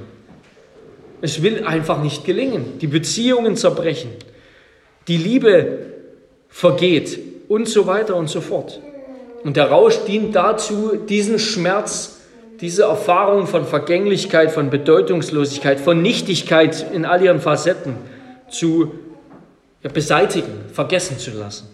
Es 1.22 1.42
will 1.42 1.66
einfach 1.66 2.04
nicht 2.04 2.24
gelingen. 2.24 2.78
Die 2.80 2.88
Beziehungen 2.88 3.56
zerbrechen. 3.56 4.12
Die 5.08 5.18
Liebe 5.18 5.93
vergeht 6.54 7.20
und 7.50 7.68
so 7.68 7.88
weiter 7.88 8.16
und 8.16 8.30
so 8.30 8.40
fort. 8.40 8.80
Und 9.44 9.58
der 9.58 9.66
Rausch 9.66 9.98
dient 10.08 10.34
dazu, 10.36 10.96
diesen 10.96 11.40
Schmerz 11.40 12.20
diese 12.62 12.84
Erfahrung 12.84 13.46
von 13.46 13.66
Vergänglichkeit, 13.66 14.52
von 14.52 14.70
Bedeutungslosigkeit, 14.70 15.82
von 15.82 16.02
Nichtigkeit 16.02 16.86
in 16.94 17.04
all 17.04 17.22
ihren 17.22 17.42
Facetten 17.42 17.98
zu 18.50 18.94
ja, 19.82 19.90
beseitigen, 19.90 20.62
vergessen 20.72 21.20
zu 21.20 21.32
lassen. 21.32 21.68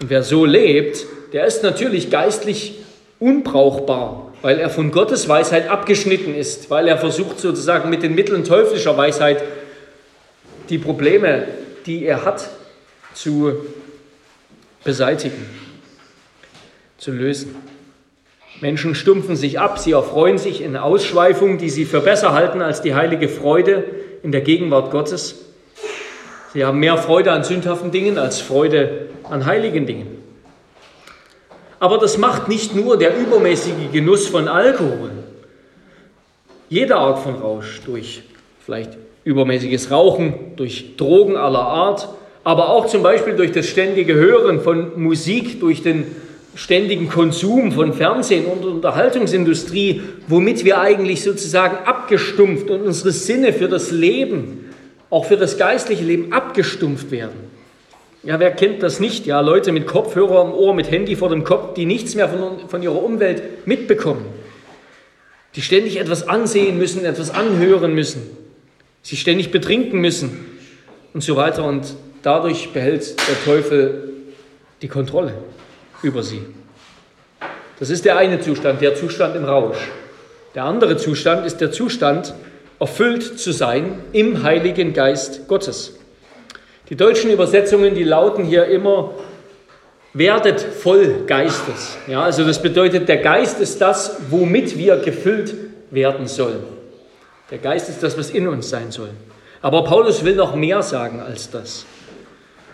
Und 0.00 0.10
wer 0.10 0.24
so 0.24 0.44
lebt, 0.44 1.06
der 1.32 1.46
ist 1.46 1.62
natürlich 1.62 2.10
geistlich 2.10 2.80
unbrauchbar, 3.20 4.32
weil 4.42 4.58
er 4.58 4.68
von 4.68 4.90
Gottes 4.90 5.28
Weisheit 5.28 5.70
abgeschnitten 5.70 6.34
ist, 6.34 6.68
weil 6.70 6.88
er 6.88 6.98
versucht 6.98 7.38
sozusagen 7.38 7.88
mit 7.88 8.02
den 8.02 8.16
Mitteln 8.16 8.42
teuflischer 8.42 8.96
Weisheit 8.96 9.44
die 10.70 10.78
Probleme, 10.78 11.46
die 11.86 12.04
er 12.04 12.24
hat, 12.24 12.48
zu 13.14 13.52
beseitigen, 14.84 15.46
zu 16.98 17.12
lösen. 17.12 17.56
Menschen 18.60 18.94
stumpfen 18.94 19.36
sich 19.36 19.58
ab, 19.58 19.78
sie 19.78 19.92
erfreuen 19.92 20.38
sich 20.38 20.60
in 20.60 20.76
Ausschweifungen, 20.76 21.58
die 21.58 21.70
sie 21.70 21.84
für 21.84 22.00
besser 22.00 22.32
halten 22.32 22.62
als 22.62 22.82
die 22.82 22.94
heilige 22.94 23.28
Freude 23.28 23.84
in 24.22 24.30
der 24.30 24.40
Gegenwart 24.40 24.90
Gottes. 24.90 25.46
Sie 26.52 26.64
haben 26.64 26.78
mehr 26.78 26.98
Freude 26.98 27.32
an 27.32 27.44
sündhaften 27.44 27.90
Dingen 27.90 28.18
als 28.18 28.40
Freude 28.40 29.08
an 29.28 29.46
heiligen 29.46 29.86
Dingen. 29.86 30.22
Aber 31.80 31.98
das 31.98 32.18
macht 32.18 32.48
nicht 32.48 32.76
nur 32.76 32.96
der 32.96 33.16
übermäßige 33.16 33.90
Genuss 33.90 34.28
von 34.28 34.46
Alkohol. 34.46 35.10
Jede 36.68 36.94
Art 36.94 37.18
von 37.18 37.34
Rausch, 37.34 37.80
durch 37.84 38.22
vielleicht 38.64 38.96
übermäßiges 39.24 39.90
Rauchen, 39.90 40.54
durch 40.56 40.96
Drogen 40.96 41.36
aller 41.36 41.62
Art, 41.62 42.08
aber 42.44 42.70
auch 42.70 42.86
zum 42.86 43.02
Beispiel 43.02 43.34
durch 43.34 43.52
das 43.52 43.66
ständige 43.66 44.14
Hören 44.14 44.60
von 44.60 45.00
Musik, 45.00 45.60
durch 45.60 45.82
den 45.82 46.06
ständigen 46.54 47.08
Konsum 47.08 47.72
von 47.72 47.92
Fernsehen 47.94 48.44
und 48.46 48.64
Unterhaltungsindustrie, 48.64 50.02
womit 50.28 50.64
wir 50.64 50.80
eigentlich 50.80 51.22
sozusagen 51.22 51.86
abgestumpft 51.86 52.68
und 52.68 52.82
unsere 52.82 53.12
Sinne 53.12 53.52
für 53.52 53.68
das 53.68 53.90
Leben, 53.90 54.70
auch 55.08 55.24
für 55.24 55.36
das 55.36 55.56
geistliche 55.56 56.04
Leben 56.04 56.32
abgestumpft 56.32 57.10
werden. 57.10 57.50
Ja, 58.22 58.38
wer 58.38 58.52
kennt 58.52 58.82
das 58.82 59.00
nicht? 59.00 59.26
Ja, 59.26 59.40
Leute 59.40 59.72
mit 59.72 59.86
Kopfhörer 59.86 60.44
im 60.44 60.52
Ohr, 60.52 60.74
mit 60.74 60.90
Handy 60.90 61.16
vor 61.16 61.28
dem 61.28 61.42
Kopf, 61.42 61.74
die 61.74 61.86
nichts 61.86 62.14
mehr 62.14 62.28
von, 62.28 62.68
von 62.68 62.82
ihrer 62.82 63.02
Umwelt 63.02 63.66
mitbekommen. 63.66 64.24
die 65.54 65.62
ständig 65.62 65.98
etwas 65.98 66.28
ansehen 66.28 66.78
müssen, 66.78 67.04
etwas 67.04 67.30
anhören 67.30 67.94
müssen, 67.94 68.22
sie 69.02 69.16
ständig 69.16 69.50
betrinken 69.50 70.00
müssen 70.00 70.46
und 71.12 71.22
so 71.22 71.36
weiter. 71.36 71.64
Und 71.64 71.94
dadurch 72.22 72.72
behält 72.72 73.16
der 73.28 73.44
Teufel 73.44 74.10
die 74.80 74.88
Kontrolle 74.88 75.34
über 76.02 76.22
sie. 76.22 76.42
Das 77.78 77.90
ist 77.90 78.04
der 78.04 78.16
eine 78.16 78.40
Zustand, 78.40 78.80
der 78.80 78.94
Zustand 78.94 79.36
im 79.36 79.44
Rausch. 79.44 79.78
Der 80.54 80.64
andere 80.64 80.96
Zustand 80.96 81.46
ist 81.46 81.60
der 81.60 81.72
Zustand, 81.72 82.34
erfüllt 82.78 83.38
zu 83.38 83.52
sein 83.52 84.00
im 84.12 84.42
Heiligen 84.42 84.92
Geist 84.92 85.48
Gottes. 85.48 85.98
Die 86.88 86.96
deutschen 86.96 87.30
Übersetzungen, 87.30 87.94
die 87.94 88.04
lauten 88.04 88.44
hier 88.44 88.66
immer, 88.66 89.14
werdet 90.12 90.60
voll 90.60 91.24
Geistes. 91.26 91.96
Ja, 92.06 92.22
also 92.22 92.44
das 92.44 92.60
bedeutet, 92.60 93.08
der 93.08 93.18
Geist 93.18 93.60
ist 93.60 93.80
das, 93.80 94.16
womit 94.30 94.76
wir 94.76 94.96
gefüllt 94.96 95.54
werden 95.90 96.26
sollen. 96.26 96.62
Der 97.50 97.58
Geist 97.58 97.88
ist 97.88 98.02
das, 98.02 98.18
was 98.18 98.30
in 98.30 98.48
uns 98.48 98.68
sein 98.68 98.90
soll. 98.90 99.10
Aber 99.60 99.84
Paulus 99.84 100.24
will 100.24 100.34
noch 100.34 100.54
mehr 100.54 100.82
sagen 100.82 101.20
als 101.20 101.50
das. 101.50 101.86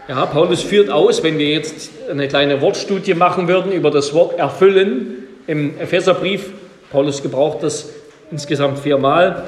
Ja, 0.08 0.24
Paulus 0.24 0.62
führt 0.62 0.88
aus, 0.88 1.22
wenn 1.22 1.36
wir 1.36 1.50
jetzt 1.50 1.90
eine 2.10 2.28
kleine 2.28 2.62
Wortstudie 2.62 3.12
machen 3.12 3.46
würden 3.46 3.72
über 3.72 3.90
das 3.90 4.14
Wort 4.14 4.38
erfüllen 4.38 5.24
im 5.46 5.78
Epheserbrief, 5.78 6.46
Paulus 6.90 7.22
gebraucht 7.22 7.58
das 7.60 7.90
insgesamt 8.30 8.78
viermal, 8.78 9.44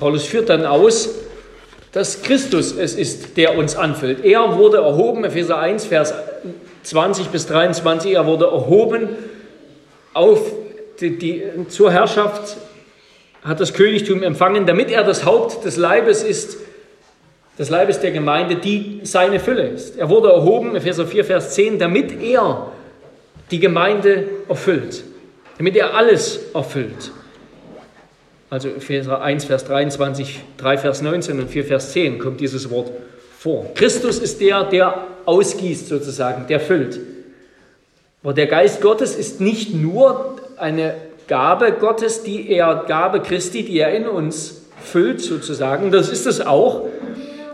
Paulus 0.00 0.24
führt 0.24 0.48
dann 0.48 0.64
aus, 0.64 1.10
dass 1.92 2.22
Christus 2.22 2.74
es 2.74 2.94
ist, 2.94 3.36
der 3.36 3.58
uns 3.58 3.76
anfüllt. 3.76 4.24
Er 4.24 4.56
wurde 4.56 4.78
erhoben, 4.78 5.24
Epheser 5.24 5.58
1, 5.58 5.84
Vers 5.84 6.14
20 6.84 7.26
bis 7.26 7.46
23, 7.46 8.14
er 8.14 8.24
wurde 8.24 8.46
erhoben 8.46 9.10
auf 10.14 10.40
die, 11.00 11.18
die, 11.18 11.42
zur 11.68 11.92
Herrschaft, 11.92 12.56
hat 13.44 13.60
das 13.60 13.74
Königtum 13.74 14.22
empfangen, 14.22 14.64
damit 14.64 14.90
er 14.90 15.04
das 15.04 15.26
Haupt 15.26 15.66
des 15.66 15.76
Leibes 15.76 16.22
ist, 16.22 16.56
des 17.58 17.70
Leibes 17.70 18.00
der 18.00 18.12
Gemeinde, 18.12 18.56
die 18.56 19.00
seine 19.02 19.40
Fülle 19.40 19.66
ist. 19.66 19.98
Er 19.98 20.08
wurde 20.08 20.28
erhoben, 20.28 20.76
Epheser 20.76 21.06
4, 21.06 21.24
Vers 21.24 21.54
10, 21.54 21.78
damit 21.78 22.22
er 22.22 22.70
die 23.50 23.58
Gemeinde 23.58 24.24
erfüllt, 24.48 25.02
damit 25.56 25.76
er 25.76 25.94
alles 25.94 26.40
erfüllt. 26.54 27.10
Also 28.50 28.68
Epheser 28.68 29.20
1, 29.20 29.44
Vers 29.44 29.64
23, 29.64 30.40
3, 30.56 30.78
Vers 30.78 31.02
19 31.02 31.40
und 31.40 31.50
4, 31.50 31.64
Vers 31.64 31.92
10 31.92 32.18
kommt 32.18 32.40
dieses 32.40 32.70
Wort 32.70 32.90
vor. 33.38 33.66
Christus 33.74 34.18
ist 34.18 34.40
der, 34.40 34.64
der 34.64 35.06
ausgießt 35.26 35.88
sozusagen, 35.88 36.46
der 36.46 36.60
füllt. 36.60 36.98
Aber 38.22 38.32
der 38.32 38.46
Geist 38.46 38.80
Gottes 38.80 39.16
ist 39.16 39.40
nicht 39.40 39.74
nur 39.74 40.36
eine 40.56 40.94
Gabe 41.28 41.72
Gottes, 41.72 42.22
die 42.22 42.50
er, 42.50 42.84
Gabe 42.88 43.20
Christi, 43.20 43.64
die 43.64 43.78
er 43.78 43.92
in 43.92 44.08
uns 44.08 44.62
füllt 44.82 45.20
sozusagen, 45.20 45.90
das 45.90 46.08
ist 46.08 46.26
es 46.26 46.40
auch, 46.40 46.86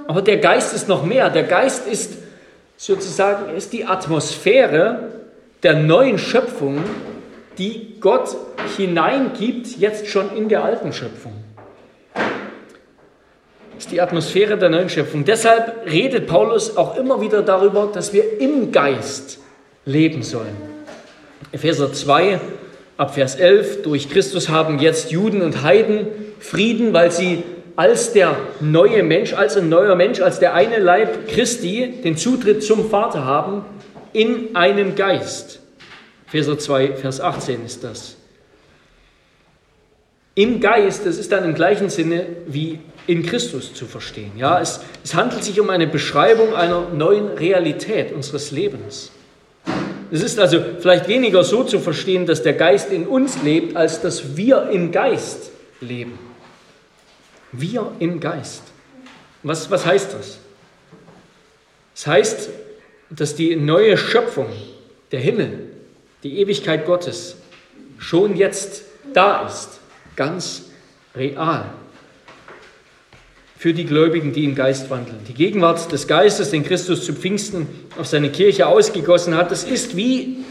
aber 0.07 0.23
der 0.23 0.39
Geist 0.39 0.75
ist 0.75 0.89
noch 0.89 1.05
mehr. 1.05 1.31
Der 1.31 1.45
Geist 1.45 1.87
ist 1.87 2.13
sozusagen 2.77 3.55
ist 3.55 3.73
die 3.73 3.85
Atmosphäre 3.85 5.11
der 5.63 5.75
neuen 5.75 6.19
Schöpfung, 6.19 6.83
die 7.59 7.97
Gott 8.01 8.37
hineingibt, 8.77 9.79
jetzt 9.79 10.09
schon 10.09 10.37
in 10.37 10.49
der 10.49 10.65
alten 10.65 10.93
Schöpfung. 10.93 11.33
Das 12.15 13.85
ist 13.85 13.93
die 13.93 14.01
Atmosphäre 14.01 14.59
der 14.59 14.69
neuen 14.71 14.89
Schöpfung. 14.89 15.25
Deshalb 15.25 15.91
redet 15.91 16.27
Paulus 16.27 16.77
auch 16.77 16.97
immer 16.97 17.21
wieder 17.21 17.43
darüber, 17.43 17.91
dass 17.93 18.13
wir 18.13 18.41
im 18.41 18.73
Geist 18.73 19.39
leben 19.85 20.23
sollen. 20.23 20.57
Epheser 21.51 21.93
2, 21.93 22.41
ab 22.97 23.15
Vers 23.15 23.37
11, 23.37 23.83
durch 23.83 24.11
Christus 24.11 24.49
haben 24.49 24.79
jetzt 24.79 25.11
Juden 25.11 25.43
und 25.43 25.63
Heiden 25.63 26.07
Frieden, 26.41 26.93
weil 26.93 27.11
sie 27.11 27.43
als 27.77 28.13
der 28.13 28.37
neue 28.61 29.03
Mensch, 29.03 29.33
als 29.33 29.57
ein 29.57 29.69
neuer 29.69 29.97
Mensch, 29.97 30.21
als 30.21 30.39
der 30.39 30.55
eine 30.55 30.79
Leib 30.79 31.29
Christi 31.29 31.95
den 32.05 32.17
Zutritt 32.17 32.63
zum 32.63 32.89
Vater 32.89 33.25
haben 33.25 33.65
in 34.13 34.55
einem 34.55 34.95
Geist. 34.95 35.61
Epheser 36.29 36.59
2, 36.59 36.95
Vers 36.95 37.21
18 37.21 37.65
ist 37.65 37.85
das. 37.85 38.17
Im 40.37 40.61
Geist, 40.61 41.07
das 41.07 41.19
ist 41.19 41.31
dann 41.31 41.45
im 41.45 41.55
gleichen 41.55 41.91
Sinne 41.91 42.27
wie 42.47 42.81
in 43.07 43.25
Christus 43.25 43.75
zu 43.75 43.87
verstehen. 43.87 44.33
Ja, 44.37 44.61
es, 44.61 44.81
es 45.05 45.15
handelt 45.15 45.45
sich 45.45 45.61
um 45.61 45.71
eine 45.71 45.87
Beschreibung 45.87 46.55
einer 46.55 46.89
neuen 46.91 47.29
Realität 47.29 48.13
unseres 48.13 48.51
Lebens. 48.51 49.13
Es 50.11 50.23
ist 50.23 50.39
also 50.39 50.59
vielleicht 50.81 51.09
weniger 51.09 51.45
so 51.45 51.65
zu 51.65 51.79
verstehen, 51.81 52.27
dass 52.27 52.43
der 52.43 52.55
Geist 52.55 52.93
in 52.93 53.07
uns 53.07 53.43
lebt, 53.43 53.77
als 53.77 54.01
dass 54.01 54.37
wir 54.37 54.71
im 54.71 54.91
Geist 54.91 55.51
leben. 55.81 56.19
Wir 57.57 57.93
im 57.99 58.21
Geist. 58.21 58.63
Was, 59.43 59.71
was 59.71 59.85
heißt 59.85 60.15
das? 60.15 60.39
Das 61.95 62.07
heißt, 62.07 62.51
dass 63.11 63.37
die 63.37 63.55
neue 63.57 63.97
Schöpfung, 63.97 64.49
der 65.13 65.21
Himmel, 65.21 65.71
die 66.23 66.39
Ewigkeit 66.41 66.87
Gottes, 66.87 67.37
schon 67.99 68.37
jetzt 68.37 68.83
da 69.13 69.47
ist, 69.47 69.81
ganz 70.17 70.65
real. 71.15 71.67
Für 73.57 73.73
die 73.73 73.85
Gläubigen, 73.85 74.33
die 74.33 74.45
im 74.45 74.55
Geist 74.55 74.91
wandeln. 74.91 75.21
Die 75.29 75.35
Gegenwart 75.35 75.91
des 75.93 76.07
Geistes, 76.07 76.51
den 76.51 76.65
Christus 76.65 77.05
zu 77.05 77.15
Pfingsten 77.15 77.67
auf 77.99 78.07
seine 78.07 78.31
Kirche 78.31 78.67
ausgegossen 78.67 79.37
hat, 79.37 79.51
das 79.51 79.65
ist 79.65 79.97
wie 79.97 80.45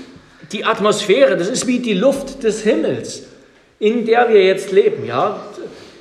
die 0.52 0.64
Atmosphäre, 0.64 1.36
das 1.36 1.50
ist 1.50 1.68
wie 1.68 1.80
die 1.80 1.94
Luft 1.94 2.44
des 2.44 2.64
Himmels, 2.64 3.24
in 3.80 4.06
der 4.06 4.30
wir 4.30 4.44
jetzt 4.44 4.72
leben. 4.72 5.06
Ja? 5.06 5.46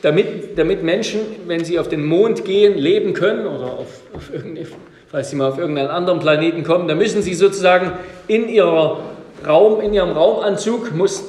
Damit, 0.02 0.58
damit 0.58 0.82
Menschen, 0.82 1.20
wenn 1.46 1.64
sie 1.64 1.78
auf 1.78 1.88
den 1.88 2.04
Mond 2.04 2.44
gehen, 2.44 2.76
leben 2.76 3.14
können 3.14 3.46
oder 3.46 3.72
auf, 3.72 4.00
auf 4.12 4.30
falls 5.10 5.30
sie 5.30 5.36
mal 5.36 5.48
auf 5.48 5.58
irgendeinen 5.58 5.88
anderen 5.88 6.20
Planeten 6.20 6.64
kommen, 6.64 6.88
dann 6.88 6.98
müssen 6.98 7.22
sie 7.22 7.34
sozusagen 7.34 7.92
in, 8.28 8.48
ihrer 8.48 9.00
Raum, 9.46 9.80
in 9.80 9.92
ihrem 9.92 10.10
Raumanzug, 10.10 10.94
muss 10.94 11.24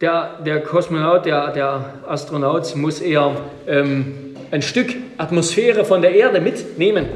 der, 0.00 0.38
der 0.44 0.60
Kosmonaut, 0.60 1.26
der, 1.26 1.52
der 1.52 1.94
Astronaut, 2.06 2.74
muss 2.76 3.00
eher 3.00 3.36
ähm, 3.66 4.36
ein 4.50 4.62
Stück 4.62 4.94
Atmosphäre 5.18 5.84
von 5.84 6.00
der 6.00 6.14
Erde 6.14 6.40
mitnehmen, 6.40 7.06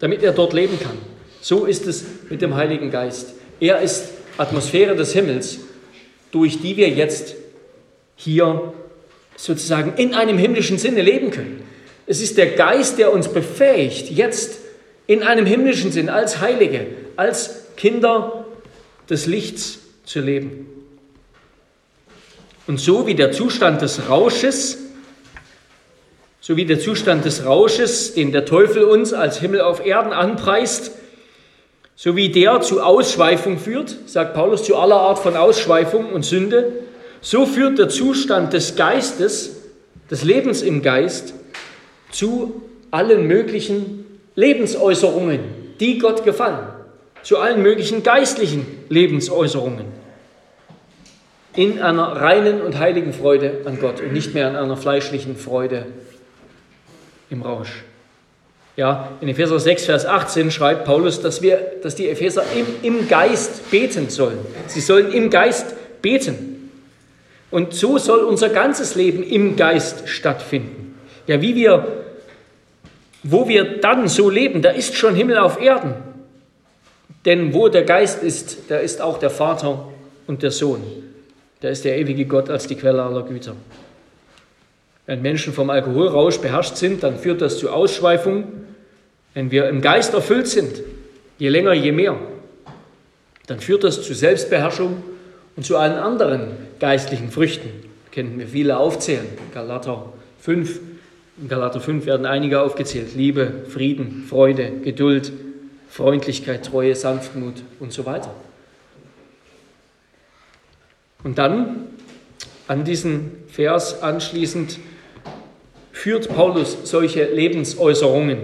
damit 0.00 0.22
er 0.22 0.32
dort 0.32 0.52
leben 0.52 0.78
kann. 0.80 0.96
So 1.42 1.66
ist 1.66 1.86
es 1.86 2.04
mit 2.28 2.42
dem 2.42 2.56
Heiligen 2.56 2.90
Geist. 2.90 3.34
Er 3.60 3.80
ist 3.80 4.12
Atmosphäre 4.38 4.96
des 4.96 5.12
Himmels, 5.12 5.60
durch 6.32 6.60
die 6.60 6.76
wir 6.76 6.88
jetzt 6.88 7.34
hier 8.16 8.72
sozusagen 9.40 9.94
in 9.96 10.14
einem 10.14 10.36
himmlischen 10.36 10.78
Sinne 10.78 11.00
leben 11.00 11.30
können. 11.30 11.62
Es 12.06 12.20
ist 12.20 12.36
der 12.36 12.50
Geist, 12.50 12.98
der 12.98 13.12
uns 13.12 13.28
befähigt, 13.28 14.10
jetzt 14.10 14.58
in 15.06 15.22
einem 15.22 15.46
himmlischen 15.46 15.92
Sinn 15.92 16.08
als 16.08 16.40
Heilige, 16.40 16.86
als 17.16 17.64
Kinder 17.76 18.44
des 19.08 19.26
Lichts 19.26 19.78
zu 20.04 20.20
leben. 20.20 20.66
Und 22.66 22.78
so 22.78 23.06
wie 23.06 23.14
der 23.14 23.32
Zustand 23.32 23.80
des 23.80 24.08
Rausches, 24.08 24.78
so 26.40 26.56
wie 26.56 26.66
der 26.66 26.78
Zustand 26.78 27.24
des 27.24 27.44
Rausches, 27.44 28.14
den 28.14 28.32
der 28.32 28.44
Teufel 28.44 28.84
uns 28.84 29.12
als 29.12 29.40
Himmel 29.40 29.62
auf 29.62 29.84
Erden 29.84 30.12
anpreist, 30.12 30.92
so 31.96 32.14
wie 32.14 32.28
der 32.28 32.60
zu 32.60 32.82
Ausschweifung 32.82 33.58
führt, 33.58 33.96
sagt 34.06 34.34
Paulus, 34.34 34.64
zu 34.64 34.76
aller 34.76 34.96
Art 34.96 35.18
von 35.18 35.36
Ausschweifung 35.36 36.12
und 36.12 36.24
Sünde, 36.24 36.72
so 37.20 37.46
führt 37.46 37.78
der 37.78 37.88
Zustand 37.88 38.52
des 38.52 38.76
Geistes, 38.76 39.56
des 40.10 40.24
Lebens 40.24 40.62
im 40.62 40.82
Geist, 40.82 41.34
zu 42.10 42.62
allen 42.90 43.26
möglichen 43.26 44.04
Lebensäußerungen, 44.34 45.40
die 45.78 45.98
Gott 45.98 46.24
gefallen, 46.24 46.66
zu 47.22 47.38
allen 47.38 47.62
möglichen 47.62 48.02
geistlichen 48.02 48.66
Lebensäußerungen. 48.88 49.86
In 51.54 51.80
einer 51.80 52.04
reinen 52.04 52.62
und 52.62 52.78
heiligen 52.78 53.12
Freude 53.12 53.62
an 53.64 53.80
Gott 53.80 54.00
und 54.00 54.12
nicht 54.12 54.34
mehr 54.34 54.48
an 54.48 54.56
einer 54.56 54.76
fleischlichen 54.76 55.36
Freude 55.36 55.86
im 57.28 57.42
Rausch. 57.42 57.84
Ja, 58.76 59.10
in 59.20 59.28
Epheser 59.28 59.58
6, 59.58 59.84
Vers 59.84 60.06
18 60.06 60.50
schreibt 60.50 60.84
Paulus, 60.84 61.20
dass, 61.20 61.42
wir, 61.42 61.60
dass 61.82 61.96
die 61.96 62.08
Epheser 62.08 62.44
im, 62.56 62.66
im 62.82 63.08
Geist 63.08 63.70
beten 63.70 64.08
sollen. 64.08 64.38
Sie 64.68 64.80
sollen 64.80 65.12
im 65.12 65.28
Geist 65.28 65.74
beten. 66.00 66.59
Und 67.50 67.74
so 67.74 67.98
soll 67.98 68.20
unser 68.20 68.48
ganzes 68.48 68.94
Leben 68.94 69.22
im 69.22 69.56
Geist 69.56 70.08
stattfinden. 70.08 70.98
Ja, 71.26 71.40
wie 71.40 71.54
wir, 71.54 72.04
wo 73.22 73.48
wir 73.48 73.80
dann 73.80 74.08
so 74.08 74.30
leben, 74.30 74.62
da 74.62 74.70
ist 74.70 74.94
schon 74.94 75.14
Himmel 75.14 75.38
auf 75.38 75.60
Erden. 75.60 75.94
Denn 77.24 77.52
wo 77.52 77.68
der 77.68 77.82
Geist 77.82 78.22
ist, 78.22 78.70
da 78.70 78.78
ist 78.78 79.02
auch 79.02 79.18
der 79.18 79.30
Vater 79.30 79.88
und 80.26 80.42
der 80.42 80.50
Sohn. 80.50 80.82
Da 81.60 81.68
ist 81.68 81.84
der 81.84 81.98
ewige 81.98 82.24
Gott 82.24 82.48
als 82.48 82.66
die 82.66 82.76
Quelle 82.76 83.02
aller 83.02 83.22
Güter. 83.22 83.54
Wenn 85.06 85.20
Menschen 85.20 85.52
vom 85.52 85.70
Alkoholrausch 85.70 86.38
beherrscht 86.38 86.76
sind, 86.76 87.02
dann 87.02 87.18
führt 87.18 87.42
das 87.42 87.58
zu 87.58 87.70
Ausschweifung. 87.70 88.44
Wenn 89.34 89.50
wir 89.50 89.68
im 89.68 89.82
Geist 89.82 90.14
erfüllt 90.14 90.46
sind, 90.46 90.82
je 91.38 91.48
länger, 91.48 91.72
je 91.72 91.92
mehr, 91.92 92.16
dann 93.48 93.60
führt 93.60 93.84
das 93.84 94.02
zu 94.02 94.14
Selbstbeherrschung 94.14 95.02
und 95.56 95.66
zu 95.66 95.76
allen 95.76 95.98
anderen 95.98 96.69
geistlichen 96.80 97.30
Früchten. 97.30 97.68
Kennen 98.10 98.38
wir 98.38 98.48
viele 98.48 98.78
aufzählen. 98.78 99.26
Galater 99.54 100.12
5. 100.40 100.80
In 101.40 101.48
Galater 101.48 101.80
5 101.80 102.06
werden 102.06 102.26
einige 102.26 102.60
aufgezählt. 102.60 103.14
Liebe, 103.14 103.64
Frieden, 103.68 104.24
Freude, 104.28 104.72
Geduld, 104.82 105.32
Freundlichkeit, 105.88 106.66
Treue, 106.66 106.94
Sanftmut 106.94 107.62
und 107.78 107.92
so 107.92 108.04
weiter. 108.06 108.34
Und 111.22 111.38
dann 111.38 111.86
an 112.66 112.84
diesen 112.84 113.32
Vers 113.48 114.02
anschließend 114.02 114.78
führt 115.92 116.28
Paulus 116.28 116.78
solche 116.84 117.24
Lebensäußerungen 117.24 118.38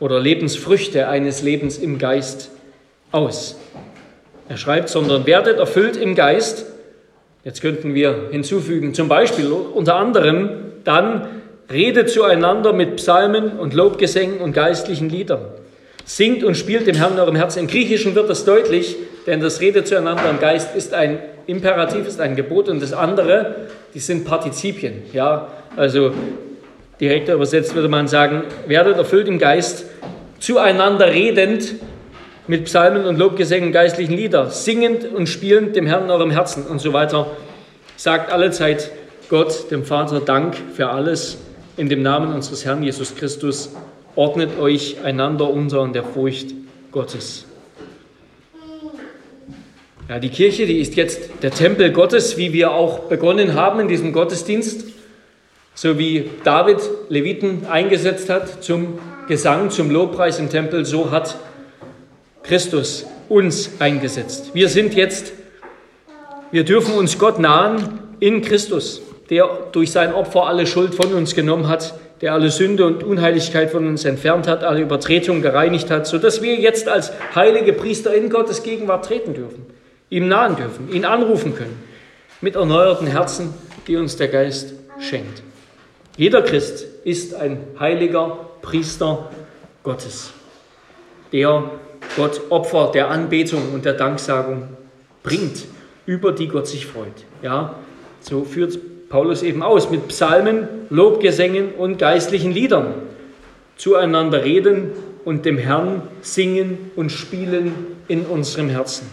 oder 0.00 0.18
Lebensfrüchte 0.20 1.08
eines 1.08 1.42
Lebens 1.42 1.78
im 1.78 1.98
Geist 1.98 2.50
aus. 3.10 3.56
Er 4.48 4.56
schreibt, 4.56 4.88
sondern 4.88 5.26
werdet 5.26 5.58
erfüllt 5.58 5.96
im 5.96 6.14
Geist. 6.14 6.66
Jetzt 7.44 7.60
könnten 7.60 7.94
wir 7.94 8.28
hinzufügen, 8.30 8.94
zum 8.94 9.08
Beispiel 9.08 9.50
unter 9.50 9.96
anderem 9.96 10.50
dann 10.84 11.26
redet 11.70 12.10
zueinander 12.10 12.72
mit 12.72 12.96
Psalmen 12.96 13.58
und 13.58 13.74
Lobgesängen 13.74 14.38
und 14.38 14.52
geistlichen 14.52 15.08
Liedern. 15.08 15.44
Singt 16.04 16.44
und 16.44 16.56
spielt 16.56 16.86
dem 16.86 16.96
Herrn 16.96 17.14
in 17.14 17.20
eurem 17.20 17.36
Herzen. 17.36 17.60
Im 17.60 17.66
Griechischen 17.66 18.14
wird 18.14 18.28
das 18.28 18.44
deutlich, 18.44 18.96
denn 19.26 19.40
das 19.40 19.60
Rede 19.60 19.84
zueinander 19.84 20.28
im 20.30 20.40
Geist 20.40 20.74
ist 20.76 20.94
ein 20.94 21.18
Imperativ, 21.46 22.06
ist 22.06 22.20
ein 22.20 22.36
Gebot 22.36 22.68
und 22.68 22.82
das 22.82 22.92
andere, 22.92 23.68
die 23.94 23.98
sind 23.98 24.24
Partizipien. 24.24 25.02
Ja, 25.12 25.48
also 25.76 26.12
direkter 27.00 27.34
übersetzt 27.34 27.74
würde 27.74 27.88
man 27.88 28.06
sagen, 28.06 28.42
werdet 28.66 28.96
erfüllt 28.96 29.28
im 29.28 29.38
Geist, 29.38 29.86
zueinander 30.38 31.06
redend 31.06 31.74
mit 32.48 32.64
Psalmen 32.64 33.04
und 33.04 33.18
Lobgesängen, 33.18 33.72
geistlichen 33.72 34.14
Lieder, 34.14 34.50
singend 34.50 35.04
und 35.04 35.28
spielend 35.28 35.76
dem 35.76 35.86
Herrn 35.86 36.04
in 36.04 36.10
eurem 36.10 36.30
Herzen 36.30 36.66
und 36.66 36.80
so 36.80 36.92
weiter. 36.92 37.30
Sagt 37.96 38.32
allezeit 38.32 38.90
Gott, 39.28 39.70
dem 39.70 39.84
Vater, 39.84 40.20
Dank 40.20 40.56
für 40.74 40.88
alles 40.88 41.38
in 41.76 41.88
dem 41.88 42.02
Namen 42.02 42.32
unseres 42.32 42.64
Herrn 42.64 42.82
Jesus 42.82 43.14
Christus. 43.14 43.74
Ordnet 44.16 44.58
euch 44.58 44.96
einander 45.04 45.48
unter 45.48 45.84
in 45.84 45.92
der 45.92 46.04
Furcht 46.04 46.48
Gottes. 46.90 47.46
Ja, 50.08 50.18
die 50.18 50.28
Kirche, 50.28 50.66
die 50.66 50.80
ist 50.80 50.96
jetzt 50.96 51.30
der 51.42 51.52
Tempel 51.52 51.92
Gottes, 51.92 52.36
wie 52.36 52.52
wir 52.52 52.72
auch 52.72 53.04
begonnen 53.04 53.54
haben 53.54 53.80
in 53.80 53.88
diesem 53.88 54.12
Gottesdienst, 54.12 54.84
so 55.74 55.98
wie 55.98 56.28
David 56.44 56.78
Leviten 57.08 57.66
eingesetzt 57.70 58.28
hat 58.28 58.62
zum 58.62 58.98
Gesang, 59.28 59.70
zum 59.70 59.90
Lobpreis 59.90 60.38
im 60.38 60.50
Tempel, 60.50 60.84
so 60.84 61.10
hat 61.12 61.36
Christus 62.42 63.06
uns 63.28 63.70
eingesetzt. 63.78 64.50
Wir 64.54 64.68
sind 64.68 64.94
jetzt, 64.94 65.32
wir 66.50 66.64
dürfen 66.64 66.94
uns 66.94 67.18
Gott 67.18 67.38
nahen 67.38 68.00
in 68.20 68.42
Christus, 68.42 69.02
der 69.30 69.48
durch 69.72 69.90
sein 69.90 70.12
Opfer 70.12 70.46
alle 70.46 70.66
Schuld 70.66 70.94
von 70.94 71.12
uns 71.14 71.34
genommen 71.34 71.68
hat, 71.68 71.94
der 72.20 72.34
alle 72.34 72.50
Sünde 72.50 72.86
und 72.86 73.02
Unheiligkeit 73.02 73.70
von 73.70 73.86
uns 73.86 74.04
entfernt 74.04 74.46
hat, 74.46 74.62
alle 74.62 74.80
Übertretungen 74.80 75.42
gereinigt 75.42 75.90
hat, 75.90 76.06
sodass 76.06 76.42
wir 76.42 76.54
jetzt 76.56 76.88
als 76.88 77.12
heilige 77.34 77.72
Priester 77.72 78.14
in 78.14 78.30
Gottes 78.30 78.62
Gegenwart 78.62 79.06
treten 79.06 79.34
dürfen 79.34 79.66
ihm 80.12 80.28
nahen 80.28 80.56
dürfen, 80.56 80.92
ihn 80.92 81.06
anrufen 81.06 81.54
können, 81.56 81.82
mit 82.42 82.54
erneuerten 82.54 83.06
Herzen, 83.06 83.54
die 83.86 83.96
uns 83.96 84.16
der 84.16 84.28
Geist 84.28 84.74
schenkt. 85.00 85.42
Jeder 86.18 86.42
Christ 86.42 86.84
ist 87.04 87.34
ein 87.34 87.58
heiliger 87.80 88.38
Priester 88.60 89.30
Gottes, 89.82 90.30
der 91.32 91.70
Gott 92.16 92.40
Opfer 92.50 92.90
der 92.92 93.10
Anbetung 93.10 93.72
und 93.72 93.84
der 93.84 93.94
Danksagung 93.94 94.68
bringt, 95.22 95.64
über 96.06 96.32
die 96.32 96.48
Gott 96.48 96.66
sich 96.66 96.86
freut. 96.86 97.24
Ja, 97.42 97.76
so 98.20 98.44
führt 98.44 98.78
Paulus 99.08 99.42
eben 99.42 99.62
aus 99.62 99.90
mit 99.90 100.08
Psalmen, 100.08 100.68
Lobgesängen 100.90 101.72
und 101.72 101.98
geistlichen 101.98 102.52
Liedern. 102.52 102.94
Zueinander 103.76 104.44
reden 104.44 104.90
und 105.24 105.44
dem 105.44 105.58
Herrn 105.58 106.02
singen 106.20 106.90
und 106.96 107.10
spielen 107.10 107.74
in 108.08 108.26
unserem 108.26 108.68
Herzen. 108.68 109.06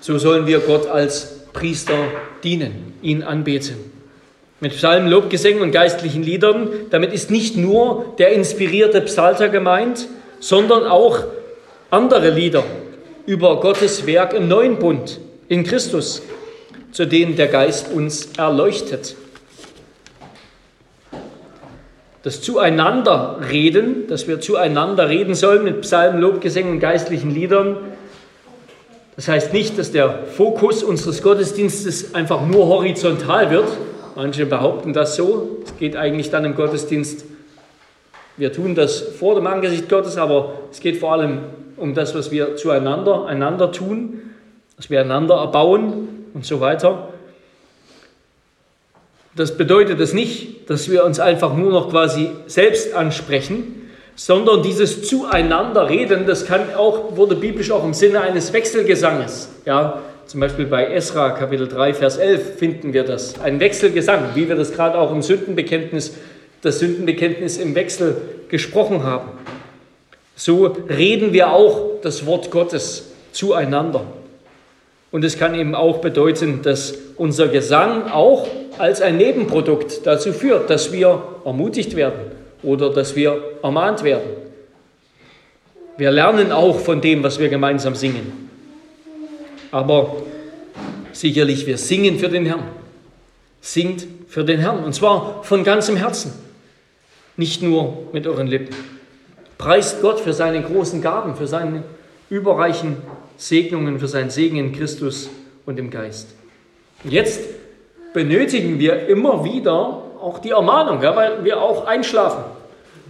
So 0.00 0.16
sollen 0.18 0.46
wir 0.46 0.60
Gott 0.60 0.86
als 0.86 1.44
Priester 1.52 1.98
dienen, 2.42 2.94
ihn 3.02 3.22
anbeten. 3.22 3.97
Mit 4.60 4.72
Psalmen, 4.72 5.08
Lobgesängen 5.08 5.62
und 5.62 5.70
geistlichen 5.70 6.22
Liedern. 6.22 6.68
Damit 6.90 7.12
ist 7.12 7.30
nicht 7.30 7.56
nur 7.56 8.14
der 8.18 8.32
inspirierte 8.32 9.00
Psalter 9.02 9.48
gemeint, 9.48 10.08
sondern 10.40 10.84
auch 10.84 11.20
andere 11.90 12.30
Lieder 12.30 12.64
über 13.26 13.60
Gottes 13.60 14.06
Werk 14.06 14.34
im 14.34 14.48
neuen 14.48 14.78
Bund 14.78 15.20
in 15.48 15.62
Christus, 15.64 16.22
zu 16.92 17.06
denen 17.06 17.36
der 17.36 17.46
Geist 17.46 17.92
uns 17.92 18.30
erleuchtet. 18.36 19.14
Das 22.24 22.42
Zueinanderreden, 22.42 24.08
dass 24.08 24.26
wir 24.26 24.40
zueinander 24.40 25.08
reden 25.08 25.34
sollen 25.34 25.62
mit 25.62 25.82
Psalmen, 25.82 26.20
Lobgesängen 26.20 26.72
und 26.72 26.80
geistlichen 26.80 27.32
Liedern, 27.32 27.76
das 29.18 29.26
heißt 29.26 29.52
nicht, 29.52 29.76
dass 29.76 29.90
der 29.90 30.26
Fokus 30.36 30.84
unseres 30.84 31.22
Gottesdienstes 31.22 32.14
einfach 32.14 32.46
nur 32.46 32.66
horizontal 32.66 33.50
wird. 33.50 33.66
Manche 34.18 34.46
behaupten 34.46 34.92
das 34.92 35.14
so. 35.14 35.58
Es 35.64 35.76
geht 35.76 35.94
eigentlich 35.94 36.28
dann 36.28 36.44
im 36.44 36.56
Gottesdienst, 36.56 37.24
wir 38.36 38.52
tun 38.52 38.74
das 38.74 38.98
vor 38.98 39.36
dem 39.36 39.46
Angesicht 39.46 39.88
Gottes, 39.88 40.16
aber 40.16 40.54
es 40.72 40.80
geht 40.80 40.96
vor 40.96 41.12
allem 41.12 41.38
um 41.76 41.94
das, 41.94 42.16
was 42.16 42.32
wir 42.32 42.56
zueinander, 42.56 43.26
einander 43.26 43.70
tun, 43.70 44.22
was 44.76 44.90
wir 44.90 45.02
einander 45.02 45.36
erbauen 45.36 46.26
und 46.34 46.44
so 46.44 46.58
weiter. 46.60 47.10
Das 49.36 49.56
bedeutet 49.56 50.00
es 50.00 50.12
nicht, 50.12 50.68
dass 50.68 50.90
wir 50.90 51.04
uns 51.04 51.20
einfach 51.20 51.54
nur 51.54 51.70
noch 51.70 51.88
quasi 51.88 52.32
selbst 52.48 52.94
ansprechen, 52.94 53.88
sondern 54.16 54.64
dieses 54.64 55.06
Zueinanderreden, 55.08 56.26
das 56.26 56.44
kann 56.44 56.74
auch, 56.74 57.16
wurde 57.16 57.36
biblisch 57.36 57.70
auch 57.70 57.84
im 57.84 57.94
Sinne 57.94 58.22
eines 58.22 58.52
Wechselgesanges. 58.52 59.48
Ja, 59.64 60.02
zum 60.28 60.40
Beispiel 60.40 60.66
bei 60.66 60.92
Esra 60.92 61.30
Kapitel 61.30 61.66
3, 61.66 61.94
Vers 61.94 62.18
11 62.18 62.58
finden 62.58 62.92
wir 62.92 63.02
das. 63.02 63.40
Ein 63.40 63.60
Wechselgesang, 63.60 64.32
wie 64.34 64.46
wir 64.46 64.56
das 64.56 64.72
gerade 64.72 64.98
auch 64.98 65.10
im 65.10 65.22
Sündenbekenntnis, 65.22 66.14
das 66.60 66.80
Sündenbekenntnis 66.80 67.56
im 67.56 67.74
Wechsel 67.74 68.16
gesprochen 68.50 69.04
haben. 69.04 69.30
So 70.36 70.66
reden 70.66 71.32
wir 71.32 71.50
auch 71.50 72.02
das 72.02 72.26
Wort 72.26 72.50
Gottes 72.50 73.10
zueinander. 73.32 74.04
Und 75.10 75.24
es 75.24 75.38
kann 75.38 75.54
eben 75.54 75.74
auch 75.74 76.02
bedeuten, 76.02 76.60
dass 76.62 76.92
unser 77.16 77.48
Gesang 77.48 78.10
auch 78.10 78.46
als 78.76 79.00
ein 79.00 79.16
Nebenprodukt 79.16 80.06
dazu 80.06 80.34
führt, 80.34 80.68
dass 80.68 80.92
wir 80.92 81.22
ermutigt 81.46 81.96
werden, 81.96 82.20
oder 82.62 82.90
dass 82.90 83.16
wir 83.16 83.42
ermahnt 83.62 84.04
werden. 84.04 84.28
Wir 85.96 86.10
lernen 86.10 86.52
auch 86.52 86.78
von 86.78 87.00
dem, 87.00 87.22
was 87.22 87.38
wir 87.38 87.48
gemeinsam 87.48 87.94
singen. 87.94 88.47
Aber 89.70 90.16
sicherlich, 91.12 91.66
wir 91.66 91.78
singen 91.78 92.18
für 92.18 92.28
den 92.28 92.46
Herrn. 92.46 92.64
Singt 93.60 94.06
für 94.28 94.44
den 94.44 94.60
Herrn 94.60 94.84
und 94.84 94.94
zwar 94.94 95.42
von 95.42 95.64
ganzem 95.64 95.96
Herzen, 95.96 96.32
nicht 97.36 97.62
nur 97.62 98.08
mit 98.12 98.26
euren 98.26 98.46
Lippen. 98.46 98.74
Preist 99.58 100.00
Gott 100.00 100.20
für 100.20 100.32
seine 100.32 100.62
großen 100.62 101.02
Gaben, 101.02 101.34
für 101.34 101.46
seine 101.46 101.82
überreichen 102.30 102.98
Segnungen, 103.36 103.98
für 103.98 104.08
seinen 104.08 104.30
Segen 104.30 104.58
in 104.58 104.72
Christus 104.72 105.28
und 105.66 105.78
im 105.78 105.90
Geist. 105.90 106.28
Und 107.02 107.12
jetzt 107.12 107.40
benötigen 108.12 108.78
wir 108.78 109.08
immer 109.08 109.44
wieder 109.44 110.02
auch 110.20 110.38
die 110.38 110.50
Ermahnung, 110.50 111.02
ja, 111.02 111.14
weil 111.14 111.44
wir 111.44 111.60
auch 111.60 111.86
einschlafen. 111.86 112.44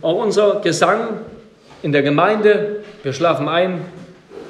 Auch 0.03 0.23
unser 0.23 0.61
Gesang 0.61 1.21
in 1.83 1.93
der 1.93 2.03
Gemeinde, 2.03 2.85
wir 3.03 3.13
schlafen 3.13 3.49
ein. 3.49 3.81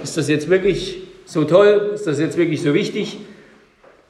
Ist 0.02 0.16
das 0.16 0.28
jetzt 0.28 0.48
wirklich 0.48 1.07
so 1.28 1.44
toll? 1.44 1.90
Ist 1.94 2.06
das 2.06 2.18
jetzt 2.18 2.38
wirklich 2.38 2.62
so 2.62 2.72
wichtig? 2.72 3.18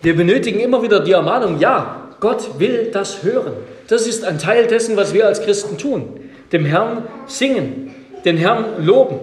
Wir 0.00 0.14
benötigen 0.14 0.60
immer 0.60 0.82
wieder 0.82 1.00
die 1.00 1.12
Ermahnung, 1.12 1.58
ja, 1.58 2.08
Gott 2.20 2.58
will 2.58 2.90
das 2.92 3.24
hören. 3.24 3.54
Das 3.88 4.06
ist 4.06 4.24
ein 4.24 4.38
Teil 4.38 4.68
dessen, 4.68 4.96
was 4.96 5.12
wir 5.12 5.26
als 5.26 5.42
Christen 5.42 5.76
tun. 5.76 6.20
Dem 6.52 6.64
Herrn 6.64 7.02
singen, 7.26 7.94
den 8.24 8.36
Herrn 8.36 8.84
loben. 8.84 9.18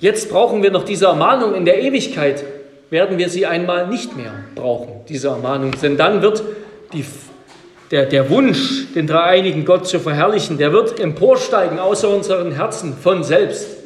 Jetzt 0.00 0.30
brauchen 0.30 0.62
wir 0.62 0.70
noch 0.70 0.84
diese 0.84 1.06
Ermahnung 1.06 1.54
in 1.54 1.64
der 1.64 1.82
Ewigkeit, 1.82 2.44
werden 2.90 3.18
wir 3.18 3.28
sie 3.28 3.44
einmal 3.44 3.88
nicht 3.88 4.16
mehr 4.16 4.32
brauchen, 4.54 5.00
diese 5.08 5.28
Ermahnung. 5.28 5.72
Denn 5.82 5.96
dann 5.96 6.22
wird 6.22 6.42
die 6.92 7.04
der, 7.90 8.06
der 8.06 8.28
Wunsch, 8.30 8.92
den 8.94 9.06
dreieinigen 9.06 9.64
Gott 9.64 9.86
zu 9.86 9.98
verherrlichen, 9.98 10.58
der 10.58 10.72
wird 10.72 11.00
emporsteigen 11.00 11.78
außer 11.78 12.08
unseren 12.08 12.52
Herzen 12.52 12.94
von 12.94 13.24
selbst. 13.24 13.77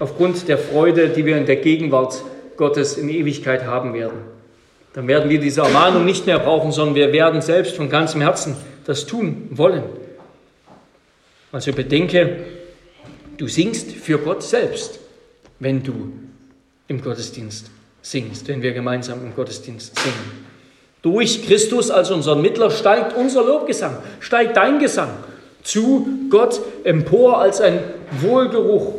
Aufgrund 0.00 0.48
der 0.48 0.58
Freude, 0.58 1.10
die 1.10 1.24
wir 1.24 1.36
in 1.36 1.46
der 1.46 1.56
Gegenwart 1.56 2.24
Gottes 2.56 2.98
in 2.98 3.08
Ewigkeit 3.08 3.64
haben 3.64 3.94
werden. 3.94 4.18
Dann 4.92 5.06
werden 5.06 5.30
wir 5.30 5.38
diese 5.38 5.60
Ermahnung 5.60 6.04
nicht 6.04 6.26
mehr 6.26 6.40
brauchen, 6.40 6.72
sondern 6.72 6.96
wir 6.96 7.12
werden 7.12 7.40
selbst 7.40 7.76
von 7.76 7.88
ganzem 7.88 8.20
Herzen 8.20 8.56
das 8.86 9.06
tun 9.06 9.46
wollen. 9.52 9.84
Also 11.52 11.72
bedenke, 11.72 12.38
du 13.36 13.46
singst 13.46 13.92
für 13.92 14.18
Gott 14.18 14.42
selbst, 14.42 14.98
wenn 15.60 15.82
du 15.82 16.12
im 16.88 17.00
Gottesdienst 17.02 17.70
singst, 18.02 18.48
wenn 18.48 18.62
wir 18.62 18.72
gemeinsam 18.72 19.24
im 19.24 19.34
Gottesdienst 19.34 19.98
singen. 19.98 20.46
Durch 21.02 21.46
Christus 21.46 21.90
als 21.90 22.10
unseren 22.10 22.42
Mittler 22.42 22.70
steigt 22.70 23.16
unser 23.16 23.44
Lobgesang, 23.44 23.98
steigt 24.20 24.56
dein 24.56 24.78
Gesang 24.78 25.10
zu 25.62 26.08
Gott 26.30 26.60
empor 26.84 27.38
als 27.38 27.60
ein 27.60 27.80
Wohlgeruch, 28.20 28.94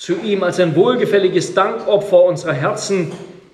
zu 0.00 0.18
ihm 0.24 0.42
als 0.42 0.58
ein 0.58 0.74
wohlgefälliges 0.76 1.52
Dankopfer 1.52 2.24
unserer 2.24 2.54
Herzen, 2.54 3.12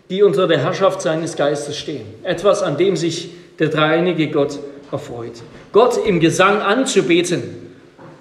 die 0.09 0.22
unter 0.22 0.47
der 0.47 0.59
Herrschaft 0.59 1.03
seines 1.03 1.34
Geistes 1.34 1.76
stehen. 1.76 2.07
Etwas, 2.22 2.62
an 2.62 2.76
dem 2.76 2.94
sich 2.94 3.30
der 3.59 3.66
dreieinige 3.66 4.28
Gott 4.28 4.61
erfreut. 4.92 5.32
Gott 5.72 5.99
im 6.07 6.20
Gesang 6.20 6.61
anzubeten, 6.61 7.42